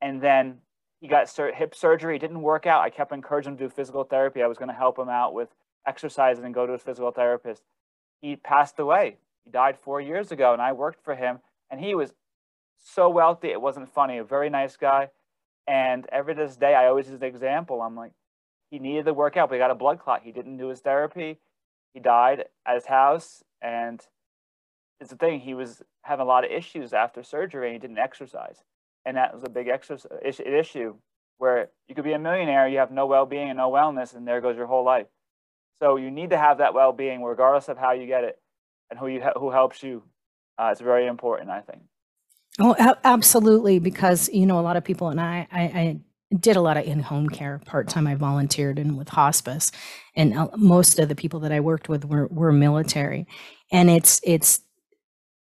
[0.00, 0.58] And then
[1.02, 2.82] he got sur- hip surgery, it didn't work out.
[2.82, 4.40] I kept encouraging him to do physical therapy.
[4.40, 5.48] I was going to help him out with
[5.84, 7.64] exercises and go to his physical therapist.
[8.20, 9.16] He passed away.
[9.44, 11.40] He died four years ago, and I worked for him.
[11.68, 12.14] And he was
[12.78, 14.18] so wealthy, it wasn't funny.
[14.18, 15.08] A very nice guy.
[15.66, 17.82] And every this day, I always use the example.
[17.82, 18.12] I'm like,
[18.70, 20.22] he needed the workout, but he got a blood clot.
[20.22, 21.40] He didn't do his therapy.
[21.94, 23.42] He died at his house.
[23.60, 24.00] And
[25.00, 27.98] it's the thing, he was having a lot of issues after surgery and he didn't
[27.98, 28.62] exercise.
[29.04, 30.94] And that was a big exercise issue
[31.38, 34.26] where you could be a millionaire, you have no well being and no wellness, and
[34.26, 35.06] there goes your whole life.
[35.82, 38.40] So you need to have that well being, regardless of how you get it
[38.90, 40.04] and who you who helps you.
[40.58, 41.82] Uh, it's very important, I think.
[42.60, 43.78] Oh, absolutely.
[43.78, 46.00] Because, you know, a lot of people, and I, I, I
[46.38, 49.70] did a lot of in-home care part-time i volunteered in with hospice
[50.16, 53.26] and uh, most of the people that i worked with were, were military
[53.70, 54.62] and it's it's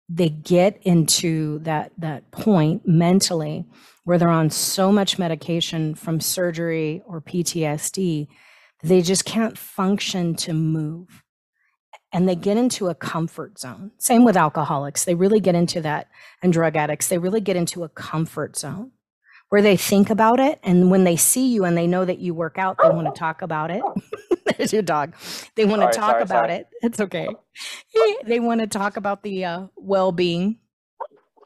[0.10, 3.65] they get into that that point mentally
[4.06, 8.28] where they're on so much medication from surgery or ptsd
[8.84, 11.24] they just can't function to move
[12.13, 13.91] and they get into a comfort zone.
[13.98, 15.06] Same with alcoholics.
[15.06, 16.08] They really get into that,
[16.41, 18.91] and drug addicts, they really get into a comfort zone
[19.50, 20.60] where they think about it.
[20.63, 23.17] And when they see you and they know that you work out, they want to
[23.17, 23.84] talk about it.
[24.57, 25.15] There's your dog.
[25.55, 26.53] They want sorry, to talk sorry, about sorry.
[26.53, 26.67] it.
[26.81, 27.27] It's okay.
[28.25, 30.60] they want to talk about the uh, well being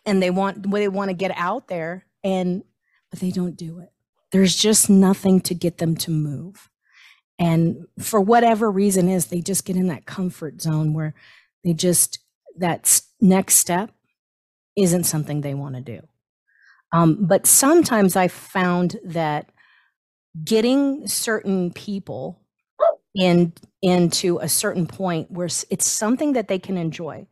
[0.05, 2.63] and they want, they want to get out there, and,
[3.09, 3.91] but they don't do it.
[4.31, 6.69] There's just nothing to get them to move.
[7.37, 11.13] And for whatever reason is, they just get in that comfort zone where
[11.63, 12.19] they just,
[12.57, 13.91] that next step
[14.75, 16.01] isn't something they want to do.
[16.93, 19.51] Um, but sometimes I found that
[20.43, 22.40] getting certain people
[23.15, 27.28] in into a certain point where it's something that they can enjoy.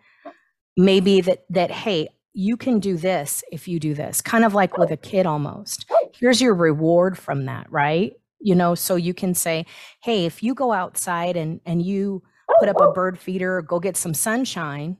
[0.77, 4.21] Maybe that that hey, you can do this if you do this.
[4.21, 5.89] Kind of like with a kid almost.
[6.13, 8.13] Here's your reward from that, right?
[8.39, 9.65] you know so you can say
[10.01, 12.23] hey if you go outside and and you
[12.59, 14.97] put up a bird feeder go get some sunshine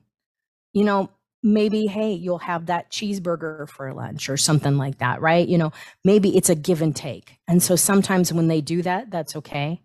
[0.72, 1.10] you know
[1.42, 5.72] maybe hey you'll have that cheeseburger for lunch or something like that right you know
[6.04, 9.80] maybe it's a give and take and so sometimes when they do that that's okay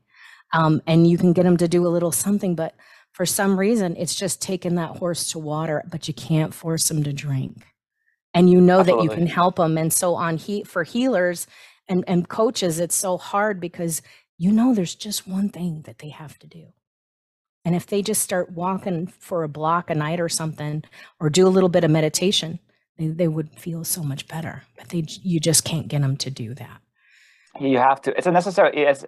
[0.53, 2.75] um, and you can get them to do a little something but
[3.15, 7.03] for some reason it's just taking that horse to water but you can't force them
[7.03, 7.65] to drink.
[8.34, 9.08] And you know Absolutely.
[9.08, 11.47] that you can help them and so on heat for healers
[11.88, 14.01] and and coaches it's so hard because
[14.38, 16.65] you know there's just one thing that they have to do.
[17.63, 20.84] And if they just start walking for a block a night or something
[21.19, 22.60] or do a little bit of meditation
[22.97, 26.29] they, they would feel so much better but they you just can't get them to
[26.29, 26.81] do that.
[27.62, 29.05] You have to it's a necessary it's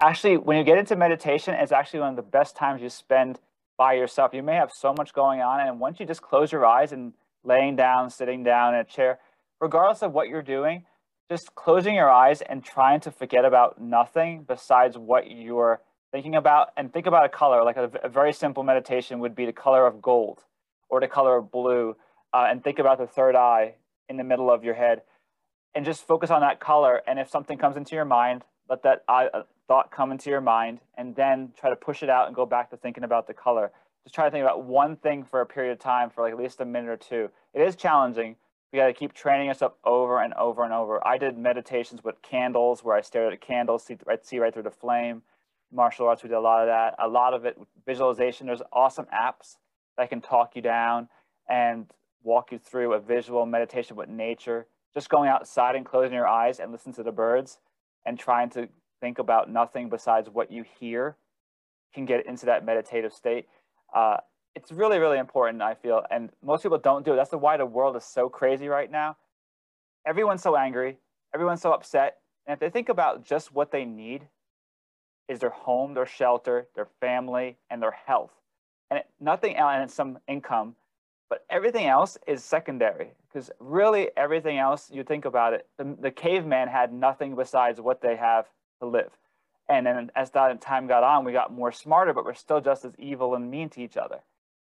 [0.00, 3.40] actually when you get into meditation it's actually one of the best times you spend
[3.76, 4.34] by yourself.
[4.34, 7.12] You may have so much going on and once you just close your eyes and
[7.44, 9.18] laying down sitting down in a chair
[9.60, 10.84] regardless of what you're doing
[11.30, 15.80] just closing your eyes and trying to forget about nothing besides what you're
[16.10, 17.62] thinking about and think about a color.
[17.64, 20.44] Like a, a very simple meditation would be the color of gold
[20.88, 21.96] or the color of blue
[22.32, 23.74] uh, and think about the third eye
[24.08, 25.02] in the middle of your head
[25.74, 29.02] and just focus on that color and if something comes into your mind let that
[29.08, 32.34] eye, uh, thought come into your mind and then try to push it out and
[32.34, 33.70] go back to thinking about the color
[34.08, 36.38] just try to think about one thing for a period of time for like at
[36.38, 37.28] least a minute or two.
[37.52, 38.36] It is challenging.
[38.72, 41.06] We got to keep training us up over and over and over.
[41.06, 44.62] I did meditations with candles where I stared at a candle, see see right through
[44.62, 45.20] the flame.
[45.70, 46.94] Martial arts, we did a lot of that.
[46.98, 48.46] A lot of it visualization.
[48.46, 49.56] There's awesome apps
[49.98, 51.08] that can talk you down
[51.46, 54.66] and walk you through a visual meditation with nature.
[54.94, 57.58] Just going outside and closing your eyes and listening to the birds
[58.06, 61.16] and trying to think about nothing besides what you hear
[61.94, 63.46] can get into that meditative state.
[63.94, 64.18] Uh,
[64.54, 66.02] it's really, really important, I feel.
[66.10, 67.16] And most people don't do it.
[67.16, 69.16] That's the why the world is so crazy right now.
[70.06, 70.98] Everyone's so angry,
[71.34, 72.18] everyone's so upset.
[72.46, 74.26] And if they think about just what they need
[75.28, 78.32] is their home, their shelter, their family, and their health.
[78.90, 80.74] And nothing else, and some income,
[81.28, 86.10] but everything else is secondary because really everything else, you think about it, the, the
[86.10, 88.46] caveman had nothing besides what they have
[88.80, 89.10] to live.
[89.68, 92.84] And then as that time got on, we got more smarter, but we're still just
[92.84, 94.20] as evil and mean to each other.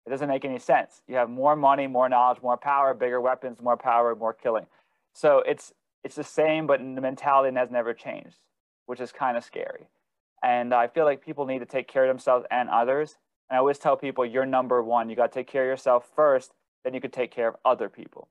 [0.07, 1.03] It doesn't make any sense.
[1.07, 4.67] You have more money, more knowledge, more power, bigger weapons, more power, more killing.
[5.15, 5.73] So it's
[6.05, 8.39] it's the same, but the mentality has never changed,
[8.87, 9.89] which is kind of scary.
[10.43, 13.17] And I feel like people need to take care of themselves and others.
[13.49, 15.09] And I always tell people, you're number one.
[15.09, 16.53] You got to take care of yourself first,
[16.85, 18.29] then you can take care of other people.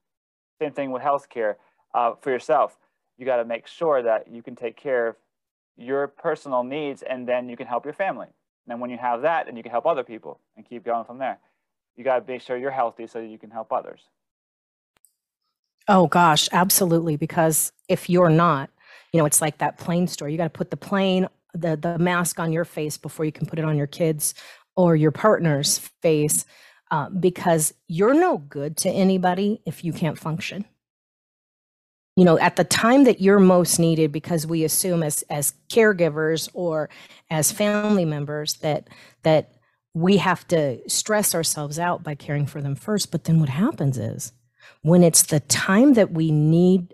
[0.62, 1.56] Same thing with healthcare
[1.94, 2.78] uh, for yourself.
[3.18, 5.16] You got to make sure that you can take care of
[5.82, 8.28] your personal needs and then you can help your family.
[8.28, 11.06] And then when you have that, then you can help other people and keep going
[11.06, 11.40] from there.
[11.96, 14.02] You got to make sure you're healthy so you can help others.
[15.88, 17.18] Oh gosh, absolutely.
[17.18, 18.70] Because if you're not,
[19.12, 20.32] you know, it's like that plane story.
[20.32, 23.46] You got to put the plane, the the mask on your face before you can
[23.46, 24.34] put it on your kids
[24.76, 26.46] or your partner's face,
[26.92, 30.66] uh, because you're no good to anybody if you can't function
[32.16, 36.50] you know at the time that you're most needed because we assume as as caregivers
[36.54, 36.90] or
[37.30, 38.90] as family members that
[39.24, 39.54] that
[39.94, 43.12] we have to stress ourselves out by caring for them first.
[43.12, 44.32] But then what happens is
[44.84, 46.94] when it's the time that we need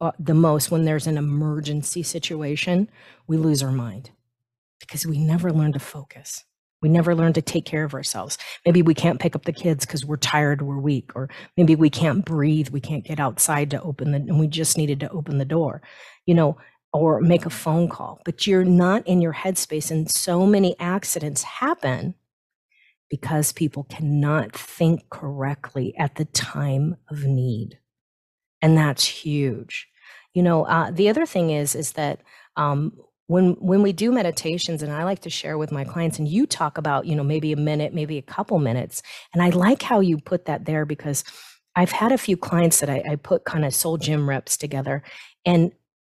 [0.00, 2.90] uh, the most when there's an emergency situation
[3.26, 4.10] we lose our mind
[4.78, 6.44] because we never learn to focus
[6.86, 8.38] we never learn to take care of ourselves.
[8.64, 11.90] Maybe we can't pick up the kids because we're tired, we're weak, or maybe we
[11.90, 15.38] can't breathe, we can't get outside to open the, and we just needed to open
[15.38, 15.82] the door,
[16.26, 16.56] you know,
[16.92, 18.20] or make a phone call.
[18.24, 22.14] But you're not in your headspace, and so many accidents happen
[23.10, 27.80] because people cannot think correctly at the time of need,
[28.62, 29.88] and that's huge.
[30.34, 32.20] You know, uh, the other thing is is that
[32.54, 32.92] um,
[33.26, 36.46] when when we do meditations and i like to share with my clients and you
[36.46, 40.00] talk about you know maybe a minute maybe a couple minutes and i like how
[40.00, 41.24] you put that there because
[41.74, 45.02] i've had a few clients that i, I put kind of soul gym reps together
[45.44, 45.72] and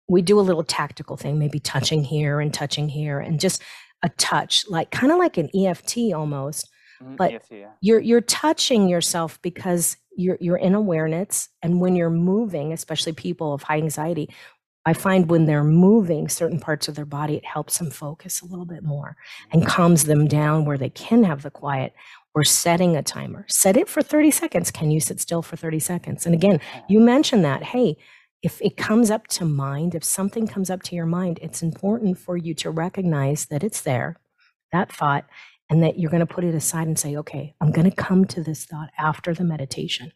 [0.10, 3.62] we do a little tactical thing maybe touching here and touching here and just
[4.04, 6.70] a touch like kind of like an eft almost
[7.02, 7.72] mm-hmm, but EFT, yeah.
[7.82, 13.54] you're you're touching yourself because you're you're in awareness and when you're moving especially people
[13.54, 14.30] of high anxiety
[14.88, 18.46] I find when they're moving certain parts of their body, it helps them focus a
[18.46, 19.18] little bit more
[19.52, 21.94] and calms them down where they can have the quiet
[22.34, 23.44] or setting a timer.
[23.50, 24.72] Set it for 30 seconds.
[24.72, 26.26] Can you sit still for 30 seconds?
[26.26, 27.98] And again, you mentioned that, hey,
[28.42, 32.18] if it comes up to mind, if something comes up to your mind, it's important
[32.18, 34.16] for you to recognize that it's there,
[34.72, 35.26] that thought,
[35.70, 38.24] and that you're going to put it aside and say, okay, I'm going to come
[38.28, 40.14] to this thought after the meditation.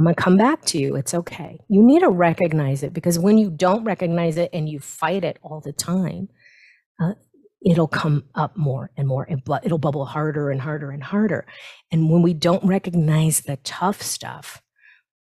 [0.00, 0.96] I'm going to come back to you.
[0.96, 1.60] It's okay.
[1.68, 5.38] You need to recognize it because when you don't recognize it and you fight it
[5.42, 6.30] all the time,
[6.98, 7.12] uh,
[7.62, 9.28] it'll come up more and more.
[9.62, 11.46] It'll bubble harder and harder and harder.
[11.92, 14.62] And when we don't recognize the tough stuff,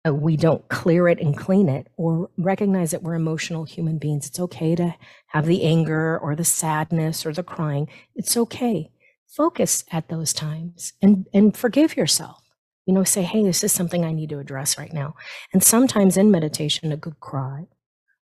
[0.08, 4.26] uh, we don't clear it and clean it or recognize that we're emotional human beings.
[4.26, 4.96] It's okay to
[5.28, 7.90] have the anger or the sadness or the crying.
[8.16, 8.90] It's okay.
[9.28, 12.41] Focus at those times and, and forgive yourself
[12.86, 15.16] you know, say, hey, this is something I need to address right now.
[15.54, 17.68] And sometimes in meditation, a good cry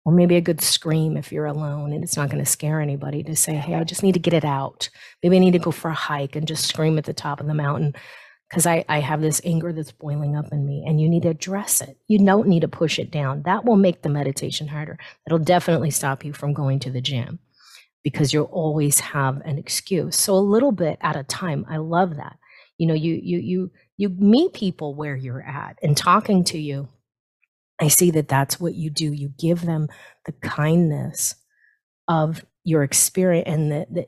[0.06, 3.24] or maybe a good scream if you're alone and it's not going to scare anybody
[3.24, 4.89] to say, hey, I just need to get it out.
[5.24, 7.48] Maybe I need to go for a hike and just scream at the top of
[7.48, 7.93] the mountain
[8.50, 11.30] because I, I have this anger that's boiling up in me and you need to
[11.30, 11.98] address it.
[12.08, 13.43] You don't need to push it down.
[13.43, 14.97] That will make the meditation harder.
[15.26, 17.39] It'll definitely stop you from going to the gym
[18.03, 20.16] because you'll always have an excuse.
[20.18, 21.66] So a little bit at a time.
[21.70, 22.38] I love that.
[22.78, 26.88] You know, you you you you meet people where you're at and talking to you.
[27.82, 29.12] I see that that's what you do.
[29.12, 29.89] You give them
[30.26, 31.36] the kindness
[32.08, 34.08] of your experience and the, the,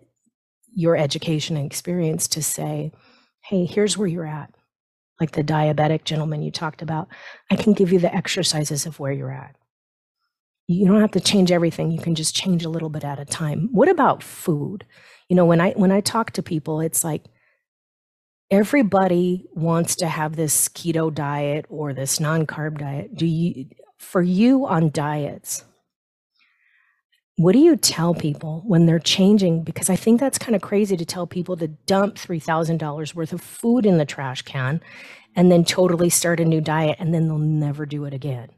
[0.73, 2.93] your education and experience to say
[3.43, 4.53] hey here's where you're at.
[5.19, 7.09] Like the diabetic gentleman you talked about
[7.49, 9.57] i can give you the exercises of where you're at.
[10.67, 11.91] You don't have to change everything.
[11.91, 13.67] You can just change a little bit at a time.
[13.73, 14.85] What about food?
[15.27, 17.25] You know when i when i talk to people it's like
[18.51, 23.15] everybody wants to have this keto diet or this non-carb diet.
[23.15, 25.63] Do you for you on diets?
[27.37, 29.63] What do you tell people when they're changing?
[29.63, 33.41] Because I think that's kind of crazy to tell people to dump $3,000 worth of
[33.41, 34.81] food in the trash can
[35.35, 38.49] and then totally start a new diet and then they'll never do it again.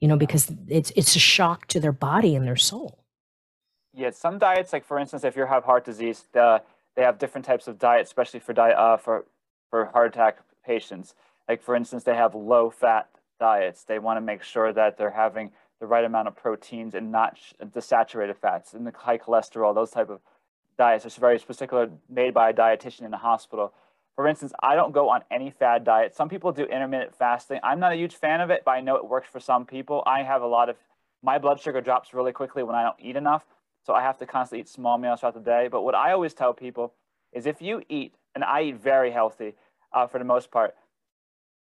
[0.00, 3.04] You know, because it's it's a shock to their body and their soul.
[3.94, 6.60] Yeah, some diets, like for instance, if you have heart disease, the,
[6.96, 9.24] they have different types of diets, especially for diet uh, for
[9.76, 11.14] for heart attack patients.
[11.48, 13.08] Like for instance, they have low fat
[13.38, 13.84] diets.
[13.84, 15.50] They want to make sure that they're having
[15.80, 17.38] the right amount of proteins and not
[17.74, 19.74] the saturated fats and the high cholesterol.
[19.74, 20.20] Those type of
[20.78, 23.74] diets are very specifically made by a dietitian in a hospital.
[24.14, 26.14] For instance, I don't go on any fad diet.
[26.14, 27.60] Some people do intermittent fasting.
[27.62, 30.02] I'm not a huge fan of it, but I know it works for some people.
[30.06, 30.76] I have a lot of
[31.22, 33.44] my blood sugar drops really quickly when I don't eat enough,
[33.84, 35.68] so I have to constantly eat small meals throughout the day.
[35.70, 36.94] But what I always tell people
[37.34, 39.54] is if you eat, and I eat very healthy
[39.96, 40.74] uh, for the most part.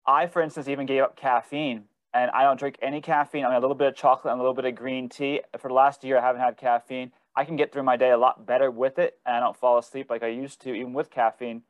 [0.07, 3.45] I, for instance, even gave up caffeine, and I don't drink any caffeine.
[3.45, 5.41] I mean, a little bit of chocolate and a little bit of green tea.
[5.59, 7.11] For the last year, I haven't had caffeine.
[7.35, 9.79] I can get through my day a lot better with it, and I don't fall
[9.79, 11.63] asleep like I used to, even with caffeine.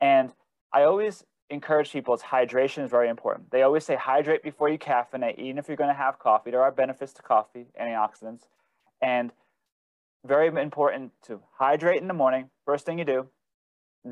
[0.00, 0.32] And
[0.72, 3.50] I always encourage people it's hydration is very important.
[3.50, 6.50] They always say hydrate before you caffeinate, even if you're going to have coffee.
[6.50, 8.42] There are benefits to coffee, antioxidants,
[9.00, 9.32] and
[10.26, 12.50] very important to hydrate in the morning.
[12.66, 13.28] First thing you do.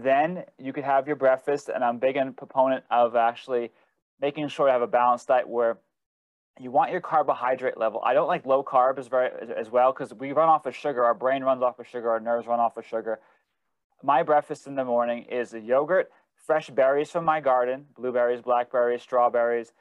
[0.02, 3.70] Then you could have your breakfast, and I'm big in proponent of actually
[4.20, 5.78] making sure you have a balanced diet where
[6.58, 8.00] you want your carbohydrate level.
[8.04, 11.04] I don't like low carb as very as well because we run off of sugar.
[11.04, 12.10] Our brain runs off of sugar.
[12.10, 13.20] Our nerves run off of sugar
[14.02, 16.10] my breakfast in the morning is a yogurt,
[16.46, 19.72] fresh berries from my garden, blueberries, blackberries, strawberries,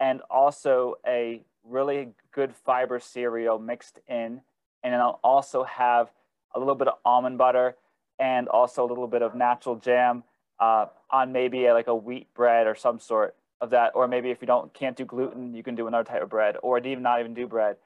[0.00, 4.40] and also a really good fiber cereal mixed in.
[4.82, 6.10] And then I'll also have
[6.54, 7.76] a little bit of almond butter
[8.18, 10.24] and also a little bit of natural jam
[10.58, 13.92] uh, on maybe a, like a wheat bread or some sort of that.
[13.94, 16.56] Or maybe if you don't can't do gluten, you can do another type of bread,
[16.62, 17.76] or even not even do bread.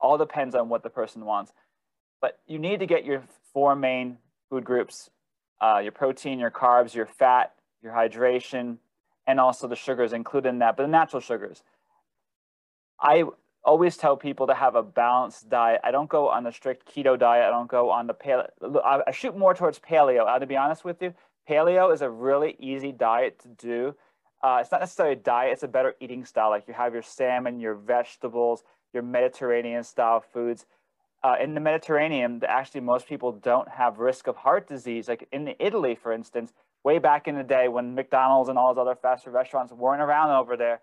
[0.00, 1.52] All depends on what the person wants.
[2.20, 4.18] But you need to get your four main
[4.50, 5.10] food groups
[5.60, 8.76] uh, your protein, your carbs, your fat, your hydration,
[9.26, 11.62] and also the sugars included in that, but the natural sugars.
[13.00, 13.24] I
[13.64, 15.80] always tell people to have a balanced diet.
[15.84, 17.44] I don't go on the strict keto diet.
[17.44, 18.48] I don't go on the paleo.
[18.84, 20.26] I shoot more towards paleo.
[20.26, 21.14] Uh, to be honest with you,
[21.48, 23.94] paleo is a really easy diet to do.
[24.42, 26.50] Uh, it's not necessarily a diet; it's a better eating style.
[26.50, 28.62] Like you have your salmon, your vegetables,
[28.92, 30.66] your Mediterranean style foods
[31.24, 35.08] uh, in the Mediterranean, actually most people don't have risk of heart disease.
[35.08, 36.52] Like in Italy, for instance,
[36.84, 40.02] way back in the day when McDonald's and all those other fast food restaurants weren't
[40.02, 40.80] around over there,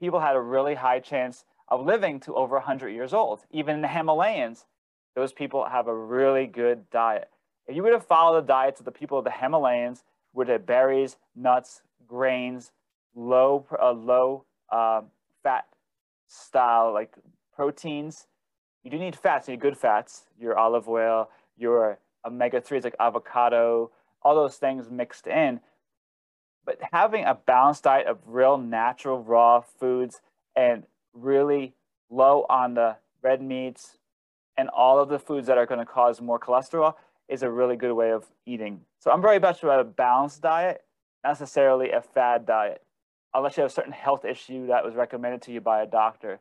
[0.00, 3.40] people had a really high chance of living to over 100 years old.
[3.50, 4.64] Even in the Himalayans,
[5.14, 7.28] those people have a really good diet.
[7.66, 10.02] If you were to follow the diets of the people of the Himalayans,
[10.32, 12.72] with the berries, nuts, grains,
[13.14, 15.02] low, uh, low uh,
[15.42, 15.66] fat
[16.28, 17.14] style, like
[17.54, 18.26] proteins,
[18.84, 22.94] you do need fats, you need good fats, your olive oil, your omega 3s like
[23.00, 23.90] avocado,
[24.22, 25.60] all those things mixed in.
[26.64, 30.20] But having a balanced diet of real natural raw foods
[30.54, 31.74] and really
[32.10, 33.98] low on the red meats
[34.56, 36.94] and all of the foods that are going to cause more cholesterol
[37.28, 38.80] is a really good way of eating.
[38.98, 40.84] So I'm very much about a balanced diet,
[41.24, 42.82] necessarily a fad diet,
[43.34, 46.40] unless you have a certain health issue that was recommended to you by a doctor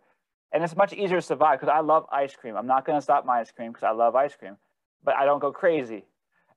[0.51, 2.55] and it's much easier to survive because I love ice cream.
[2.55, 4.57] I'm not going to stop my ice cream because I love ice cream,
[5.03, 6.05] but I don't go crazy.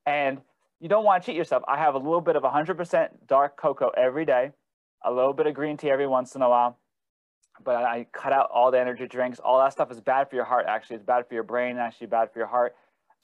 [0.05, 0.39] And
[0.79, 1.63] you don't want to cheat yourself.
[1.67, 4.51] I have a little bit of 100% dark cocoa every day,
[5.03, 6.77] a little bit of green tea every once in a while,
[7.63, 9.39] but I cut out all the energy drinks.
[9.39, 10.65] All that stuff is bad for your heart.
[10.67, 11.77] Actually, it's bad for your brain.
[11.77, 12.75] Actually, bad for your heart.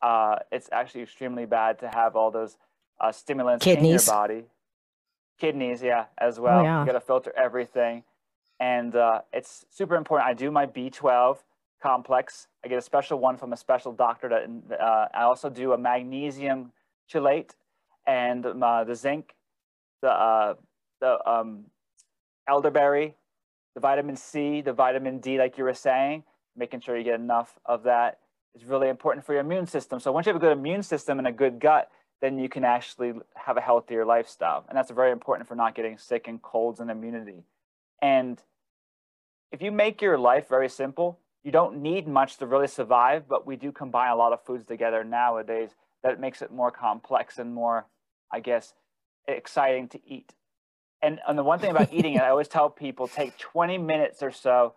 [0.01, 2.57] Uh, it's actually extremely bad to have all those
[2.99, 4.07] uh, stimulants Kidneys.
[4.07, 4.43] in your body.
[5.39, 6.59] Kidneys, yeah, as well.
[6.59, 6.79] Oh, yeah.
[6.81, 8.03] You got to filter everything
[8.59, 10.29] and uh, it's super important.
[10.29, 11.37] I do my B12
[11.81, 12.47] complex.
[12.63, 14.29] I get a special one from a special doctor.
[14.29, 16.71] That uh, I also do a magnesium
[17.11, 17.51] chelate
[18.05, 19.35] and uh, the zinc,
[20.01, 20.55] the uh,
[20.99, 21.65] the um,
[22.47, 23.15] elderberry,
[23.77, 26.23] the vitamin C, the vitamin D, like you were saying.
[26.55, 28.17] Making sure you get enough of that
[28.55, 29.99] is really important for your immune system.
[29.99, 32.63] So once you have a good immune system and a good gut, then you can
[32.63, 36.79] actually have a healthier lifestyle, and that's very important for not getting sick and colds
[36.79, 37.43] and immunity.
[38.01, 38.41] And
[39.51, 43.45] if you make your life very simple, you don't need much to really survive, but
[43.45, 45.69] we do combine a lot of foods together nowadays
[46.01, 47.85] that makes it more complex and more,
[48.33, 48.73] I guess,
[49.27, 50.33] exciting to eat.
[51.01, 54.23] And, and the one thing about eating it, I always tell people take 20 minutes
[54.23, 54.73] or so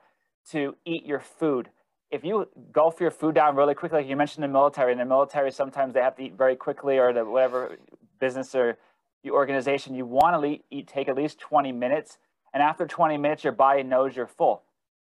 [0.50, 1.70] to eat your food.
[2.10, 5.04] If you gulp your food down really quickly, like you mentioned the military, in the
[5.04, 7.76] military, sometimes they have to eat very quickly or the whatever
[8.18, 8.78] business or
[9.22, 12.18] the organization, you want to eat, take at least 20 minutes.
[12.52, 14.62] And after 20 minutes, your body knows you're full.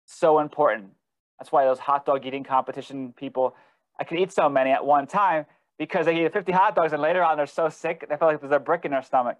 [0.05, 0.91] So important.
[1.39, 3.55] That's why those hot dog eating competition people,
[3.99, 5.45] I could eat so many at one time
[5.77, 8.41] because they eat 50 hot dogs and later on they're so sick, they feel like
[8.41, 9.37] there's a brick in their stomach.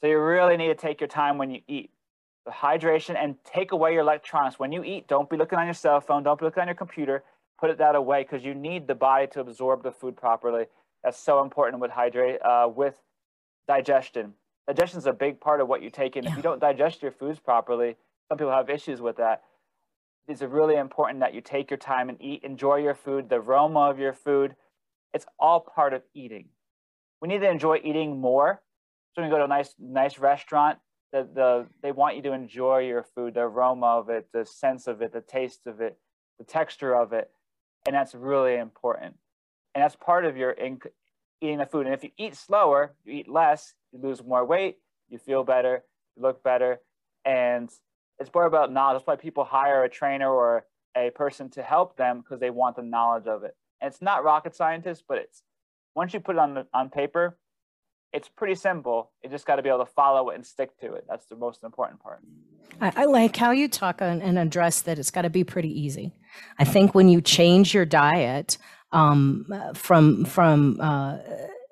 [0.00, 1.90] So you really need to take your time when you eat.
[2.46, 4.58] The hydration and take away your electronics.
[4.58, 6.74] When you eat, don't be looking on your cell phone, don't be looking on your
[6.74, 7.24] computer.
[7.60, 10.66] Put it that away because you need the body to absorb the food properly.
[11.02, 12.94] That's so important with hydrate uh, with
[13.66, 14.34] digestion.
[14.66, 16.24] Digestion is a big part of what you take in.
[16.24, 16.30] Yeah.
[16.30, 17.96] If you don't digest your foods properly,
[18.28, 19.42] some people have issues with that.
[20.28, 23.80] It's really important that you take your time and eat, enjoy your food, the aroma
[23.80, 24.54] of your food.
[25.14, 26.48] It's all part of eating.
[27.22, 28.60] We need to enjoy eating more.
[29.14, 30.78] So when you go to a nice, nice restaurant,
[31.12, 34.86] the, the they want you to enjoy your food, the aroma of it, the sense
[34.86, 35.98] of it, the taste of it,
[36.38, 37.30] the texture of it,
[37.86, 39.16] and that's really important.
[39.74, 40.90] And that's part of your inc-
[41.40, 41.86] eating the food.
[41.86, 44.78] And if you eat slower, you eat less, you lose more weight,
[45.08, 45.84] you feel better,
[46.16, 46.80] you look better,
[47.24, 47.70] and
[48.18, 49.00] it's more about knowledge.
[49.00, 52.76] That's why people hire a trainer or a person to help them because they want
[52.76, 53.56] the knowledge of it.
[53.80, 55.42] And it's not rocket scientists, but it's
[55.94, 57.38] once you put it on the, on paper,
[58.12, 59.10] it's pretty simple.
[59.22, 61.04] You just got to be able to follow it and stick to it.
[61.08, 62.20] That's the most important part.
[62.80, 65.68] I, I like how you talk on, and address that it's got to be pretty
[65.68, 66.12] easy.
[66.58, 68.58] I think when you change your diet
[68.92, 71.18] um, from from uh,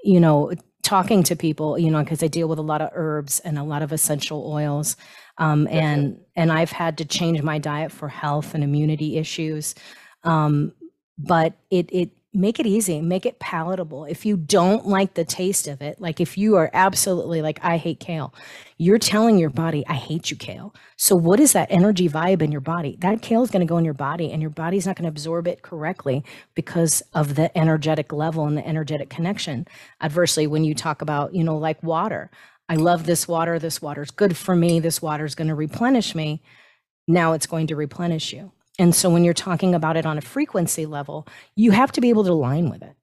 [0.02, 3.40] you know talking to people, you know, because I deal with a lot of herbs
[3.40, 4.96] and a lot of essential oils,
[5.38, 9.74] um, and and I've had to change my diet for health and immunity issues.
[10.24, 10.72] Um,
[11.18, 14.04] but it it make it easy, make it palatable.
[14.04, 17.78] If you don't like the taste of it, like if you are absolutely like, I
[17.78, 18.34] hate kale,
[18.76, 20.74] you're telling your body, I hate you, kale.
[20.96, 22.96] So, what is that energy vibe in your body?
[23.00, 25.08] That kale is going to go in your body, and your body's not going to
[25.08, 26.22] absorb it correctly
[26.54, 29.66] because of the energetic level and the energetic connection.
[30.02, 32.30] Adversely, when you talk about, you know, like water,
[32.68, 36.42] I love this water, this water's good for me, this water's going to replenish me.
[37.08, 38.52] Now it's going to replenish you.
[38.78, 42.10] And so when you're talking about it on a frequency level, you have to be
[42.10, 42.94] able to align with it.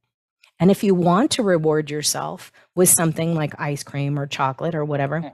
[0.60, 4.86] And if you want to reward yourself with something like ice cream or chocolate or
[4.86, 5.34] whatever,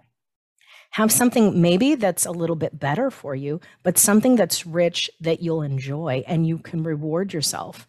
[0.92, 5.42] have something maybe that's a little bit better for you, but something that's rich that
[5.42, 7.88] you'll enjoy and you can reward yourself.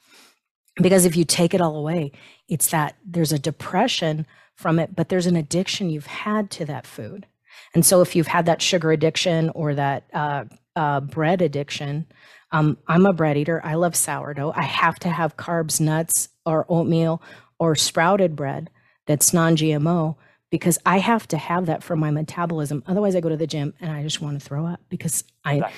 [0.76, 2.12] Because if you take it all away,
[2.48, 6.86] it's that there's a depression from it, but there's an addiction you've had to that
[6.86, 7.26] food.
[7.74, 10.44] And so if you've had that sugar addiction or that uh,
[10.76, 12.07] uh, bread addiction,
[12.53, 13.61] um, I'm a bread eater.
[13.64, 14.53] I love sourdough.
[14.55, 17.22] I have to have carbs, nuts, or oatmeal
[17.59, 18.70] or sprouted bread
[19.07, 20.16] that's non GMO
[20.51, 22.82] because I have to have that for my metabolism.
[22.86, 25.72] Otherwise, I go to the gym and I just want to throw up because I,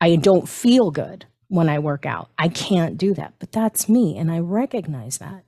[0.00, 2.30] I don't feel good when I work out.
[2.38, 5.44] I can't do that, but that's me, and I recognize that.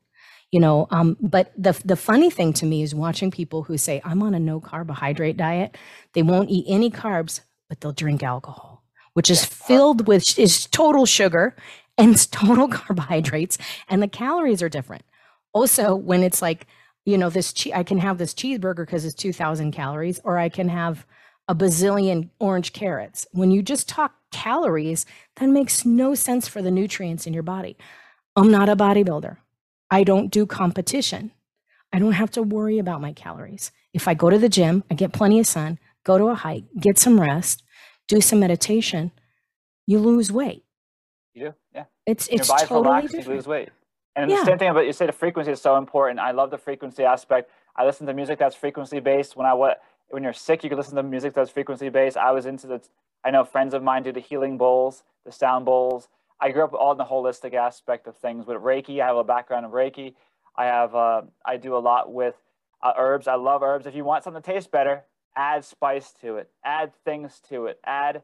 [0.52, 4.00] You know, um, but the the funny thing to me is watching people who say
[4.04, 5.76] I'm on a no carbohydrate diet.
[6.14, 8.77] They won't eat any carbs, but they'll drink alcohol
[9.14, 11.56] which is filled with is total sugar
[11.96, 15.02] and total carbohydrates and the calories are different.
[15.52, 16.66] Also when it's like
[17.04, 20.48] you know this che- i can have this cheeseburger because it's 2000 calories or i
[20.48, 21.06] can have
[21.48, 23.26] a bazillion orange carrots.
[23.32, 25.06] When you just talk calories
[25.36, 27.76] that makes no sense for the nutrients in your body.
[28.36, 29.38] I'm not a bodybuilder.
[29.90, 31.32] I don't do competition.
[31.90, 33.72] I don't have to worry about my calories.
[33.94, 36.64] If i go to the gym i get plenty of sun go to a hike
[36.78, 37.62] get some rest
[38.08, 39.12] do some meditation,
[39.86, 40.64] you lose weight.
[41.34, 41.84] You do, yeah.
[42.06, 43.26] It's it's Your totally different.
[43.26, 43.68] You lose weight.
[44.16, 44.38] And yeah.
[44.38, 46.18] the same thing about you say the frequency is so important.
[46.18, 47.50] I love the frequency aspect.
[47.76, 49.36] I listen to music that's frequency based.
[49.36, 52.16] When I what when you're sick, you can listen to music that's frequency based.
[52.16, 52.80] I was into the.
[53.24, 56.08] I know friends of mine do the healing bowls, the sound bowls.
[56.40, 59.00] I grew up all in the holistic aspect of things with Reiki.
[59.00, 60.14] I have a background in Reiki.
[60.56, 62.34] I have uh, I do a lot with
[62.82, 63.28] uh, herbs.
[63.28, 63.86] I love herbs.
[63.86, 65.04] If you want something to taste better,
[65.38, 68.22] add spice to it, add things to it, add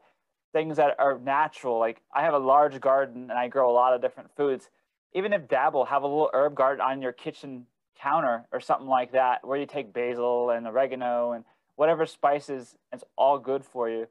[0.53, 1.79] things that are natural.
[1.79, 4.69] Like I have a large garden and I grow a lot of different foods.
[5.15, 7.67] Even if dabble, have a little herb garden on your kitchen
[7.99, 11.45] counter or something like that, where you take basil and oregano and
[11.77, 14.09] whatever spices, it's all good for you.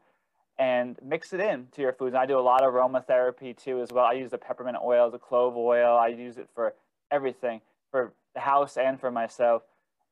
[0.57, 2.13] And mix it in to your foods.
[2.13, 4.05] And I do a lot of aromatherapy too as well.
[4.05, 5.97] I use the peppermint oil, the clove oil.
[5.97, 6.75] I use it for
[7.11, 7.59] everything,
[7.91, 9.63] for the house and for myself.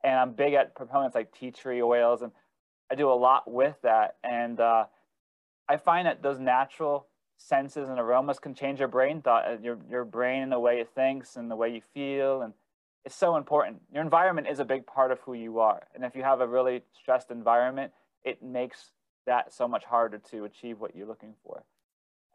[0.03, 2.31] And I'm big at proponents like tea tree oils and
[2.91, 4.17] I do a lot with that.
[4.23, 4.85] And uh,
[5.69, 9.79] I find that those natural senses and aromas can change your brain thought, uh, your,
[9.89, 12.41] your brain and the way it thinks and the way you feel.
[12.41, 12.53] And
[13.05, 13.81] it's so important.
[13.93, 15.81] Your environment is a big part of who you are.
[15.95, 18.91] And if you have a really stressed environment, it makes
[19.25, 21.63] that so much harder to achieve what you're looking for.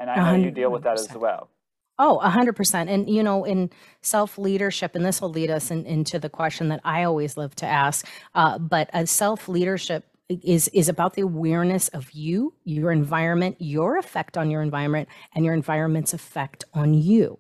[0.01, 0.45] And I know 100%.
[0.45, 1.51] you deal with that as well.
[1.99, 2.91] Oh, a hundred percent.
[2.91, 3.71] And you know, in
[4.03, 7.57] self leadership, and this will lead us in, into the question that I always love
[7.57, 8.07] to ask.
[8.35, 13.99] Uh, but a self leadership is is about the awareness of you, your environment, your
[13.99, 17.39] effect on your environment, and your environment's effect on you.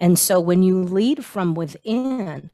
[0.00, 2.50] And so, when you lead from within,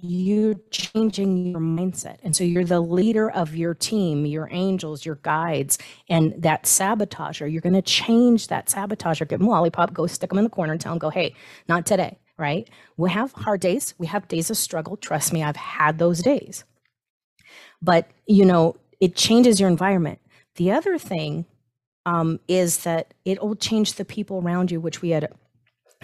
[0.00, 2.18] you're changing your mindset.
[2.22, 5.78] And so you're the leader of your team, your angels, your guides,
[6.08, 7.50] and that sabotager.
[7.50, 10.50] You're going to change that sabotager, give them a lollipop, go stick them in the
[10.50, 11.34] corner and tell them, go, hey,
[11.68, 12.68] not today, right?
[12.96, 13.94] We have hard days.
[13.98, 14.96] We have days of struggle.
[14.96, 16.64] Trust me, I've had those days.
[17.82, 20.20] But, you know, it changes your environment.
[20.56, 21.46] The other thing
[22.06, 25.28] um, is that it will change the people around you, which we had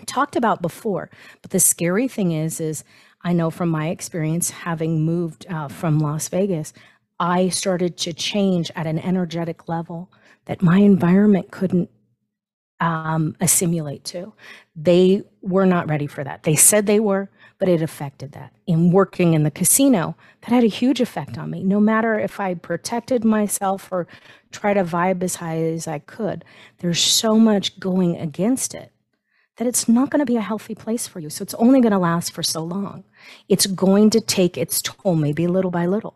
[0.07, 1.11] talked about before.
[1.43, 2.85] But the scary thing is, is
[3.23, 6.73] I know from my experience having moved uh, from Las Vegas,
[7.19, 10.13] I started to change at an energetic level
[10.45, 11.89] that my environment couldn't
[12.81, 14.35] um, assimilate to.
[14.77, 16.43] They were not ready for that.
[16.43, 18.53] They said they were, but it affected that.
[18.67, 21.63] In working in the casino, that had a huge effect on me.
[21.63, 24.07] No matter if I protected myself or
[24.51, 26.45] try to vibe as high as I could,
[26.79, 28.93] there's so much going against it
[29.57, 31.31] that it's not going to be a healthy place for you.
[31.31, 33.05] So it's only going to last for so long.
[33.49, 36.15] It's going to take its toll, maybe little by little,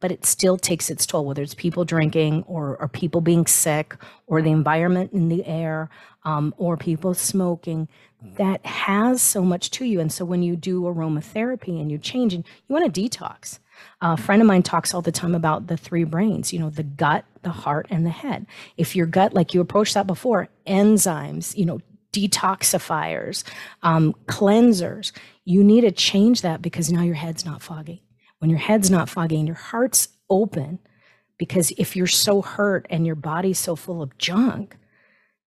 [0.00, 3.96] but it still takes its toll, whether it's people drinking or, or people being sick
[4.26, 5.90] or the environment in the air
[6.24, 7.88] um, or people smoking.
[8.36, 10.00] That has so much to you.
[10.00, 13.58] And so when you do aromatherapy and you change and you want to detox,
[14.02, 16.82] a friend of mine talks all the time about the three brains, you know, the
[16.82, 18.46] gut, the heart, and the head.
[18.76, 21.80] If your gut, like you approached that before, enzymes, you know,
[22.12, 23.44] detoxifiers,
[23.82, 25.12] um, cleansers.
[25.44, 28.02] You need to change that because now your head's not foggy.
[28.40, 30.80] When your head's not foggy and your heart's open,
[31.38, 34.76] because if you're so hurt and your body's so full of junk,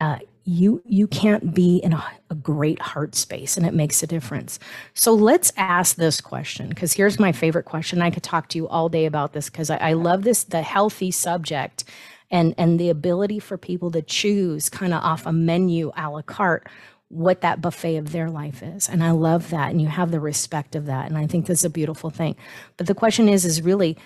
[0.01, 4.07] uh, you you can't be in a, a, great heart space and it makes a
[4.07, 4.59] difference.
[4.95, 8.01] So let's ask this question because here's my favorite question.
[8.03, 10.63] I could talk to you all day about this because I, I love this the
[10.63, 11.85] healthy subject
[12.31, 16.23] and and the ability for people to choose kind of off a menu a la
[16.23, 16.67] carte
[17.11, 18.89] what that buffet of their life is.
[18.89, 21.65] And i love that and you have the respect of that and i think that's
[21.65, 22.37] a beautiful thing.
[22.79, 23.99] But the question is is really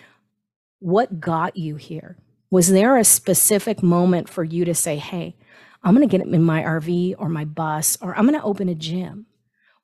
[0.80, 2.18] what got you here?
[2.50, 5.36] Was there a specific moment for you to say hey
[5.84, 8.68] i'm going to get in my rv or my bus or i'm going to open
[8.70, 9.26] a gym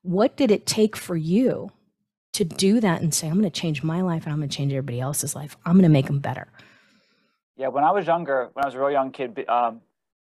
[0.03, 1.71] what did it take for you
[2.33, 4.57] to do that and say i'm going to change my life and i'm going to
[4.57, 5.57] change everybody else's life.
[5.65, 6.47] I'm going to make them better
[7.57, 9.81] yeah, when I was younger, when I was a real young kid, um,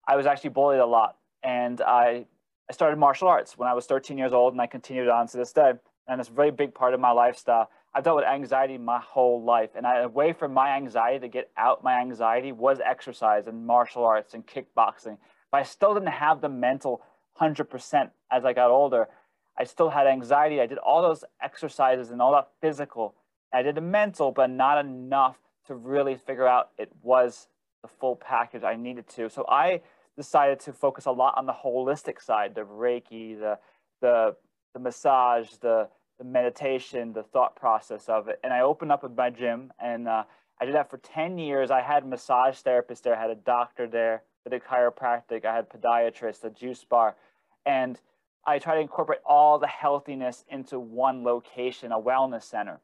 [0.08, 2.26] I was actually bullied a lot, and I
[2.68, 5.36] I started martial arts when I was 13 years old, and I continued on to
[5.36, 5.72] this day.
[6.08, 7.70] And it's a very big part of my lifestyle.
[7.94, 11.28] I've dealt with anxiety my whole life, and I, a way for my anxiety to
[11.28, 15.18] get out my anxiety was exercise and martial arts and kickboxing.
[15.50, 17.02] But I still didn't have the mental
[17.40, 19.08] 100% as I got older.
[19.58, 20.60] I still had anxiety.
[20.60, 23.14] I did all those exercises and all that physical.
[23.52, 25.36] I did the mental, but not enough
[25.66, 27.48] to really figure out it was
[27.82, 29.28] the full package I needed to.
[29.28, 29.82] So I
[30.16, 33.58] decided to focus a lot on the holistic side, the Reiki, the
[34.00, 34.36] the
[34.74, 35.88] the massage, the
[36.18, 38.38] the meditation, the thought process of it.
[38.44, 40.24] And I opened up my gym, and uh,
[40.60, 41.70] I did that for ten years.
[41.70, 45.68] I had massage therapists there, I had a doctor there, I did chiropractic, I had
[45.68, 47.16] podiatrist, a juice bar,
[47.64, 48.00] and
[48.44, 52.80] I try to incorporate all the healthiness into one location, a wellness center.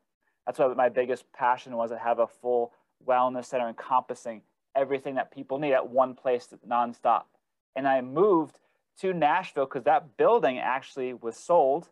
[0.47, 2.73] That's what my biggest passion was to have a full
[3.07, 4.43] wellness center encompassing
[4.79, 7.25] everything that people need at one place nonstop.
[7.77, 8.59] And I moved
[9.01, 11.89] to Nashville because that building actually was sold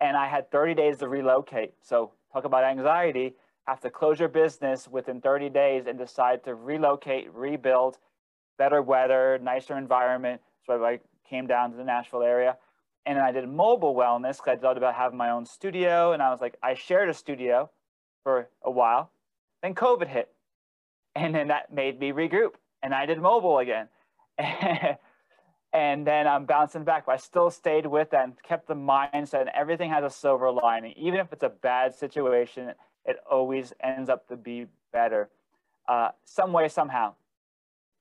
[0.00, 1.74] and I had 30 days to relocate.
[1.82, 3.34] So talk about anxiety,
[3.66, 7.98] have to close your business within 30 days and decide to relocate, rebuild,
[8.58, 10.40] better weather, nicer environment.
[10.66, 12.56] So I came down to the Nashville area.
[13.06, 16.12] And I did mobile wellness because I thought about having my own studio.
[16.12, 17.70] And I was like, I shared a studio
[18.22, 19.10] for a while.
[19.62, 20.30] Then COVID hit.
[21.18, 22.52] And then that made me regroup.
[22.82, 23.88] And I did mobile again.
[25.72, 27.06] and then I'm bouncing back.
[27.06, 29.40] But I still stayed with that and kept the mindset.
[29.40, 30.92] And everything has a silver lining.
[30.96, 32.72] Even if it's a bad situation,
[33.04, 35.28] it always ends up to be better.
[35.88, 37.14] Uh, some way, somehow.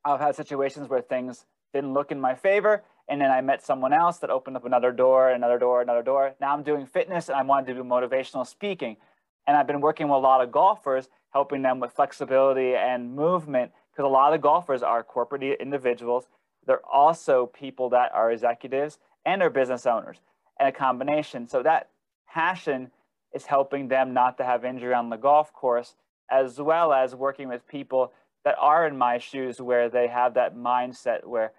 [0.05, 2.83] I've had situations where things didn't look in my favor.
[3.09, 6.35] And then I met someone else that opened up another door, another door, another door.
[6.39, 8.97] Now I'm doing fitness and I wanted to do motivational speaking.
[9.47, 13.71] And I've been working with a lot of golfers, helping them with flexibility and movement,
[13.91, 16.27] because a lot of golfers are corporate individuals.
[16.65, 20.17] They're also people that are executives and are business owners,
[20.59, 21.47] and a combination.
[21.47, 21.89] So that
[22.27, 22.91] passion
[23.33, 25.95] is helping them not to have injury on the golf course,
[26.29, 30.55] as well as working with people that are in my shoes where they have that
[30.55, 31.51] mindset where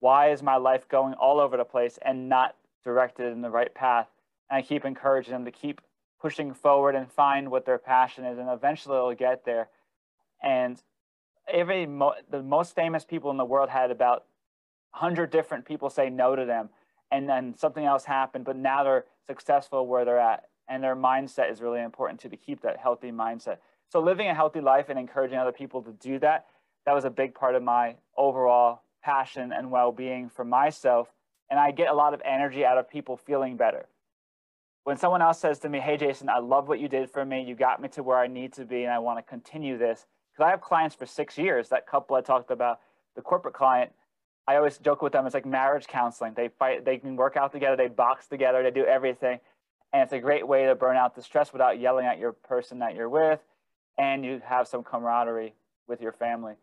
[0.00, 3.74] why is my life going all over the place and not directed in the right
[3.74, 4.06] path.
[4.50, 5.80] And I keep encouraging them to keep
[6.24, 9.68] pushing forward and find what their passion is, and eventually they'll get there.
[10.42, 10.82] And
[11.46, 14.24] every mo- the most famous people in the world had about
[14.92, 16.70] 100 different people say no to them,
[17.12, 20.44] and then something else happened, but now they're successful where they're at.
[20.66, 23.58] And their mindset is really important too, to keep that healthy mindset.
[23.90, 26.46] So living a healthy life and encouraging other people to do that,
[26.86, 31.12] that was a big part of my overall passion and well-being for myself.
[31.50, 33.84] And I get a lot of energy out of people feeling better.
[34.84, 37.42] When someone else says to me, Hey, Jason, I love what you did for me.
[37.42, 40.06] You got me to where I need to be, and I want to continue this.
[40.32, 41.68] Because I have clients for six years.
[41.70, 42.80] That couple I talked about,
[43.16, 43.92] the corporate client,
[44.46, 45.24] I always joke with them.
[45.24, 46.34] It's like marriage counseling.
[46.34, 49.40] They fight, they can work out together, they box together, they do everything.
[49.92, 52.80] And it's a great way to burn out the stress without yelling at your person
[52.80, 53.40] that you're with.
[53.96, 55.54] And you have some camaraderie
[55.86, 56.54] with your family.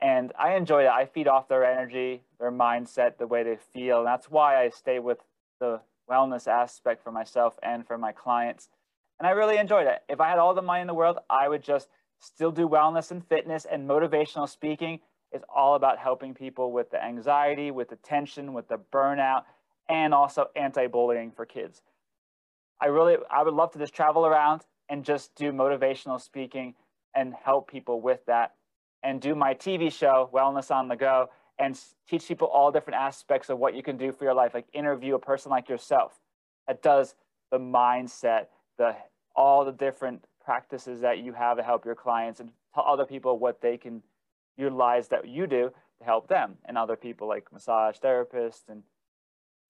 [0.00, 0.88] And I enjoy it.
[0.88, 3.98] I feed off their energy, their mindset, the way they feel.
[3.98, 5.18] And that's why I stay with
[5.58, 5.80] the
[6.10, 8.68] wellness aspect for myself and for my clients.
[9.18, 10.02] And I really enjoyed it.
[10.08, 11.88] If I had all the money in the world, I would just
[12.20, 15.00] still do wellness and fitness and motivational speaking
[15.32, 19.42] is all about helping people with the anxiety, with the tension, with the burnout,
[19.88, 21.82] and also anti-bullying for kids.
[22.80, 26.74] I really, I would love to just travel around and just do motivational speaking
[27.14, 28.54] and help people with that
[29.02, 31.78] and do my TV show, Wellness on the Go, and
[32.08, 35.14] teach people all different aspects of what you can do for your life, like interview
[35.14, 36.12] a person like yourself
[36.66, 37.14] that does
[37.50, 38.46] the mindset,
[38.78, 38.94] the
[39.34, 43.38] all the different practices that you have to help your clients and tell other people
[43.38, 44.02] what they can
[44.56, 48.82] utilize that you do to help them and other people like massage therapists and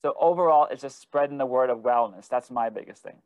[0.02, 2.28] so overall it's just spreading the word of wellness.
[2.28, 3.16] That's my biggest thing.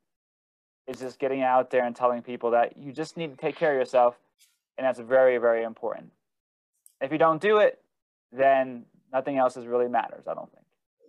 [0.87, 3.73] It's just getting out there and telling people that you just need to take care
[3.73, 4.19] of yourself
[4.79, 6.11] and that's very very important.
[7.01, 7.79] If you don't do it
[8.33, 10.65] then nothing else is really matters i don't think.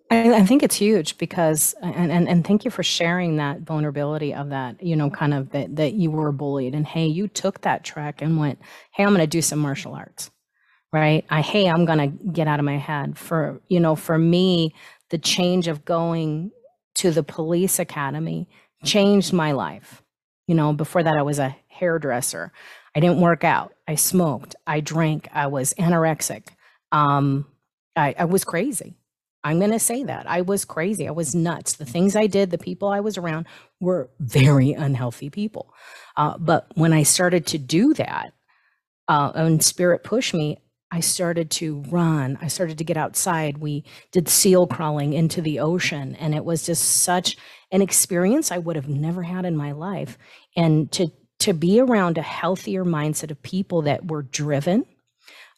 [0.09, 4.34] I, I, think it's huge because, and, and, and thank you for sharing that vulnerability
[4.34, 7.61] of that, you know, kind of that, that you were bullied and hey, you took
[7.61, 8.59] that track and went,
[8.91, 10.30] hey, I'm going to do some martial arts
[10.91, 11.26] right?
[11.30, 13.17] I hey i'm going to get out of my head.
[13.17, 14.74] For you know for me
[15.09, 16.51] the change of going
[16.95, 18.49] to the police academy
[18.84, 20.03] changed my life.
[20.47, 22.51] You know before that i was a hairdresser.
[22.93, 23.74] I didn't work out.
[23.88, 24.55] I smoked.
[24.67, 25.30] I drank.
[25.34, 26.49] I was anorexic
[26.91, 27.45] um,
[27.95, 28.95] I, I was crazy
[29.43, 32.51] i'm going to say that i was crazy i was nuts the things i did
[32.51, 33.47] the people i was around
[33.79, 35.73] were very unhealthy people
[36.17, 38.33] uh, but when i started to do that
[39.07, 40.57] uh, and spirit pushed me
[40.91, 42.37] I started to run.
[42.41, 43.59] I started to get outside.
[43.59, 47.37] We did seal crawling into the ocean, and it was just such
[47.71, 50.17] an experience I would have never had in my life.
[50.57, 54.85] And to to be around a healthier mindset of people that were driven,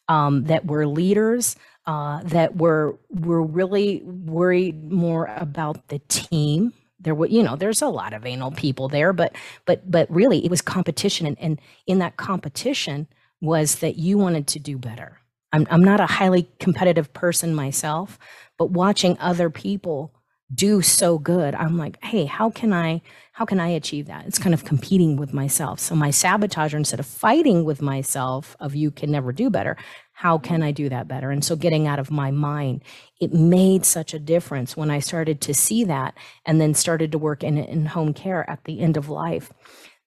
[0.08, 6.72] um, that were leaders, uh, that were were really worried more about the team.
[7.00, 9.36] There were, you know, there's a lot of anal people there, but
[9.66, 13.08] but but really, it was competition, and, and in that competition
[13.40, 15.20] was that you wanted to do better
[15.52, 18.18] I'm, I'm not a highly competitive person myself,
[18.58, 20.13] but watching other people
[20.52, 23.00] do so good i'm like hey how can i
[23.34, 24.26] how can i achieve that?
[24.26, 25.80] It's kind of competing with myself.
[25.80, 29.76] So my sabotager instead of fighting with myself of you can never do better
[30.12, 31.30] how can i do that better?
[31.30, 32.82] And so getting out of my mind
[33.20, 36.14] it made such a difference when i started to see that
[36.46, 39.52] and then started to work in, in home care at the end of life.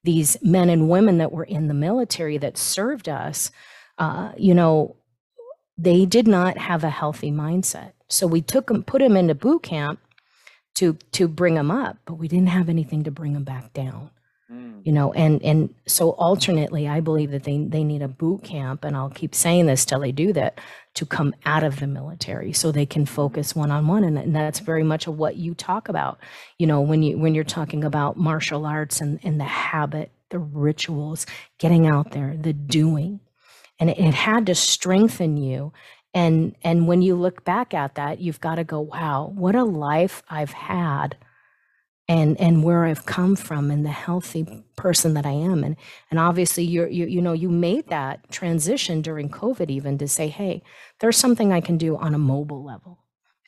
[0.04, 3.50] These men and women that were in the military that served us
[3.98, 4.96] uh, you know
[5.76, 7.92] they did not have a healthy mindset.
[8.08, 10.00] So we took them, put them into boot camp
[10.78, 14.10] to to bring them up, but we didn't have anything to bring them back down.
[14.50, 14.80] Mm.
[14.84, 18.84] You know, and and so alternately, I believe that they they need a boot camp,
[18.84, 20.60] and I'll keep saying this till they do that
[20.94, 24.60] to come out of the military so they can focus one on one, and that's
[24.60, 26.18] very much of what you talk about.
[26.58, 30.38] You know, when you when you're talking about martial arts and and the habit, the
[30.38, 31.26] rituals,
[31.58, 33.18] getting out there, the doing
[33.80, 35.72] and it, it had to strengthen you
[36.14, 39.64] and and when you look back at that you've got to go wow what a
[39.64, 41.16] life i've had
[42.08, 45.76] and and where i've come from and the healthy person that i am and
[46.10, 50.28] and obviously you're you, you know you made that transition during covid even to say
[50.28, 50.62] hey
[51.00, 52.98] there's something i can do on a mobile level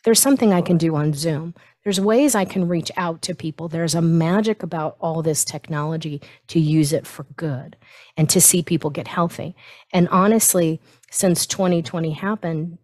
[0.04, 1.54] there's something i can do on zoom
[1.84, 3.68] there's ways I can reach out to people.
[3.68, 7.76] There's a magic about all this technology to use it for good
[8.18, 9.54] and to see people get healthy.
[9.92, 10.80] And honestly,
[11.10, 12.78] since 2020 happened,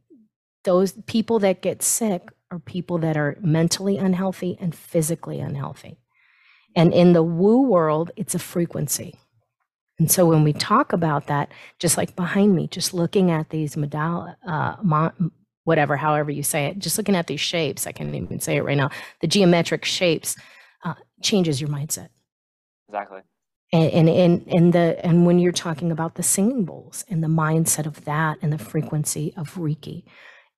[0.65, 5.99] those people that get sick are people that are mentally unhealthy and physically unhealthy.
[6.75, 9.15] And in the woo world, it's a frequency.
[9.99, 13.77] And so when we talk about that, just like behind me, just looking at these
[13.77, 15.11] modal, uh,
[15.65, 18.63] whatever, however you say it, just looking at these shapes, I can't even say it
[18.63, 20.37] right now, the geometric shapes
[20.85, 22.09] uh, changes your mindset.
[22.89, 23.21] Exactly.
[23.73, 27.87] And, and, and, the, and when you're talking about the singing bowls and the mindset
[27.87, 30.05] of that and the frequency of Reiki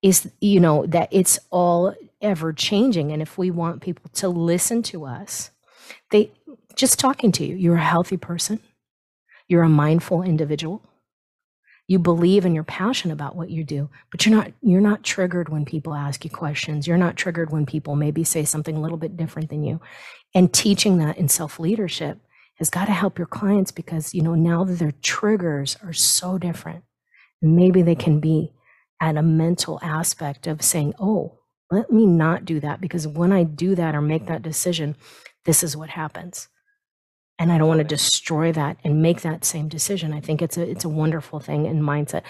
[0.03, 3.11] is, you know, that it's all ever changing.
[3.11, 5.51] And if we want people to listen to us,
[6.11, 6.31] they
[6.75, 8.61] just talking to you, you're a healthy person.
[9.49, 10.83] You're a mindful individual
[11.89, 15.49] you believe and you're passionate about what you do but you're not you're not triggered
[15.49, 18.99] when people ask you questions you're not triggered when people maybe say something a little
[18.99, 19.81] bit different than you
[20.35, 22.21] and teaching that in self leadership
[22.59, 26.39] has got to help your clients because you know now that their triggers are so
[26.39, 26.85] different
[27.43, 28.53] and maybe they can be
[29.01, 31.39] at a mental aspect of saying oh
[31.71, 34.97] let me not do that because when i do that or make that decision
[35.45, 36.49] this is what happens
[37.39, 40.13] and I don't want to destroy that and make that same decision.
[40.13, 42.23] I think it's a it's a wonderful thing in mindset.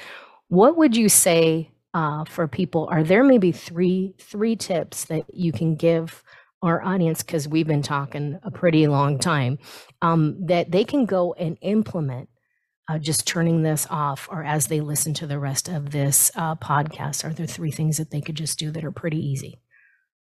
[0.49, 2.89] What would you say uh, for people?
[2.91, 6.23] Are there maybe three three tips that you can give
[6.63, 9.59] our audience because we've been talking a pretty long time
[10.03, 12.29] um, that they can go and implement?
[12.91, 16.55] Uh, just turning this off, or as they listen to the rest of this uh,
[16.55, 19.61] podcast, are there three things that they could just do that are pretty easy?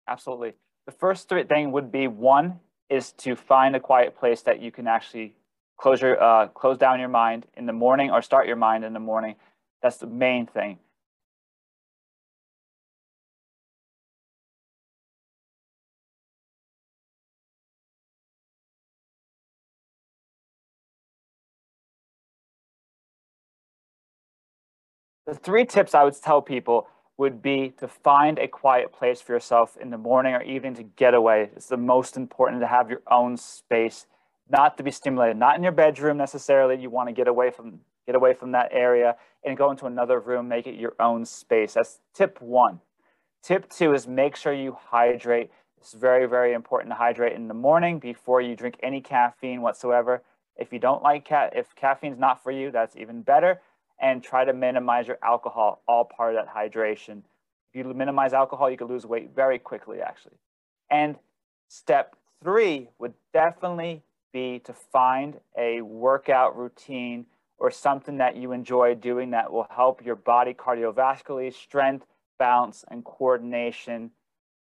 [0.08, 0.54] Absolutely.
[0.86, 2.58] The first three thing would be one
[2.88, 5.36] is to find a quiet place that you can actually
[5.76, 8.92] close your uh, close down your mind in the morning or start your mind in
[8.92, 9.36] the morning.
[9.82, 10.78] That's the main thing.
[25.26, 29.32] The three tips I would tell people would be to find a quiet place for
[29.32, 31.50] yourself in the morning or evening to get away.
[31.56, 34.06] It's the most important to have your own space,
[34.48, 36.80] not to be stimulated, not in your bedroom necessarily.
[36.80, 40.20] You want to get away from get away from that area and go into another
[40.20, 41.74] room, make it your own space.
[41.74, 42.78] That's tip one.
[43.42, 45.50] Tip two is make sure you hydrate.
[45.78, 50.22] It's very, very important to hydrate in the morning before you drink any caffeine whatsoever.
[50.56, 53.60] If you don't like cat, if caffeine's not for you, that's even better
[54.00, 57.22] and try to minimize your alcohol, all part of that hydration.
[57.72, 60.36] If you minimize alcohol, you can lose weight very quickly, actually.
[60.90, 61.16] And
[61.68, 67.26] step three would definitely be to find a workout routine
[67.58, 72.04] or something that you enjoy doing that will help your body cardiovascularly, strength,
[72.38, 74.10] balance, and coordination.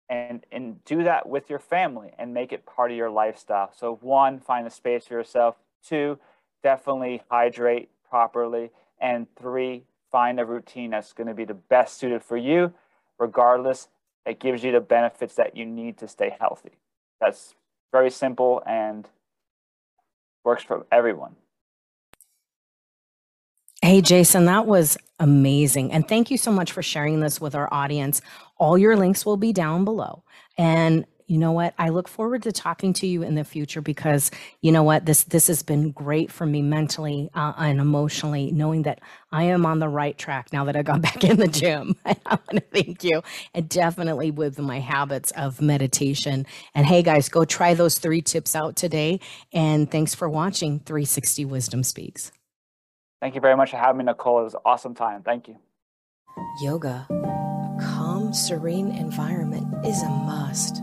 [0.08, 3.70] And, and do that with your family and make it part of your lifestyle.
[3.72, 5.54] So, one, find a space for yourself.
[5.86, 6.18] Two,
[6.64, 8.72] definitely hydrate properly.
[9.00, 12.72] And three, find a routine that's going to be the best suited for you,
[13.18, 13.88] regardless.
[14.26, 16.72] It gives you the benefits that you need to stay healthy.
[17.20, 17.54] That's
[17.92, 19.08] very simple and
[20.44, 21.36] works for everyone.
[23.82, 25.90] Hey, Jason, that was amazing.
[25.90, 28.20] And thank you so much for sharing this with our audience.
[28.58, 30.22] All your links will be down below.
[30.58, 31.74] And you know what?
[31.78, 35.06] I look forward to talking to you in the future because you know what?
[35.06, 39.00] This this has been great for me mentally uh, and emotionally, knowing that
[39.30, 41.94] I am on the right track now that I got back in the gym.
[42.04, 43.22] I want to thank you,
[43.54, 46.46] and definitely with my habits of meditation.
[46.74, 49.20] And hey, guys, go try those three tips out today.
[49.52, 52.32] And thanks for watching 360 Wisdom Speaks.
[53.20, 54.40] Thank you very much for having me, Nicole.
[54.40, 55.22] It was an awesome time.
[55.22, 55.58] Thank you.
[56.60, 60.82] Yoga, a calm, serene environment is a must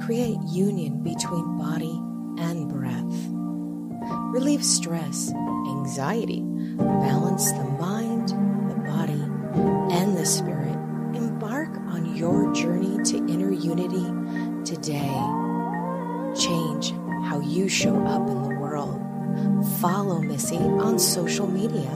[0.00, 2.00] create union between body
[2.42, 3.34] and breath.
[4.32, 6.42] Relieve stress, anxiety,
[6.76, 8.28] balance the mind,
[8.70, 9.22] the body,
[9.94, 10.74] and the spirit.
[11.14, 14.04] Embark on your journey to inner unity
[14.64, 15.14] today.
[16.36, 16.92] Change
[17.28, 19.00] how you show up in the world.
[19.80, 21.90] Follow Missy on social media.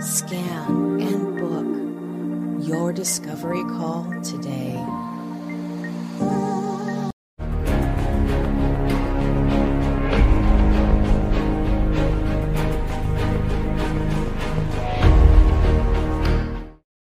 [0.00, 4.74] Scan and book your discovery call today.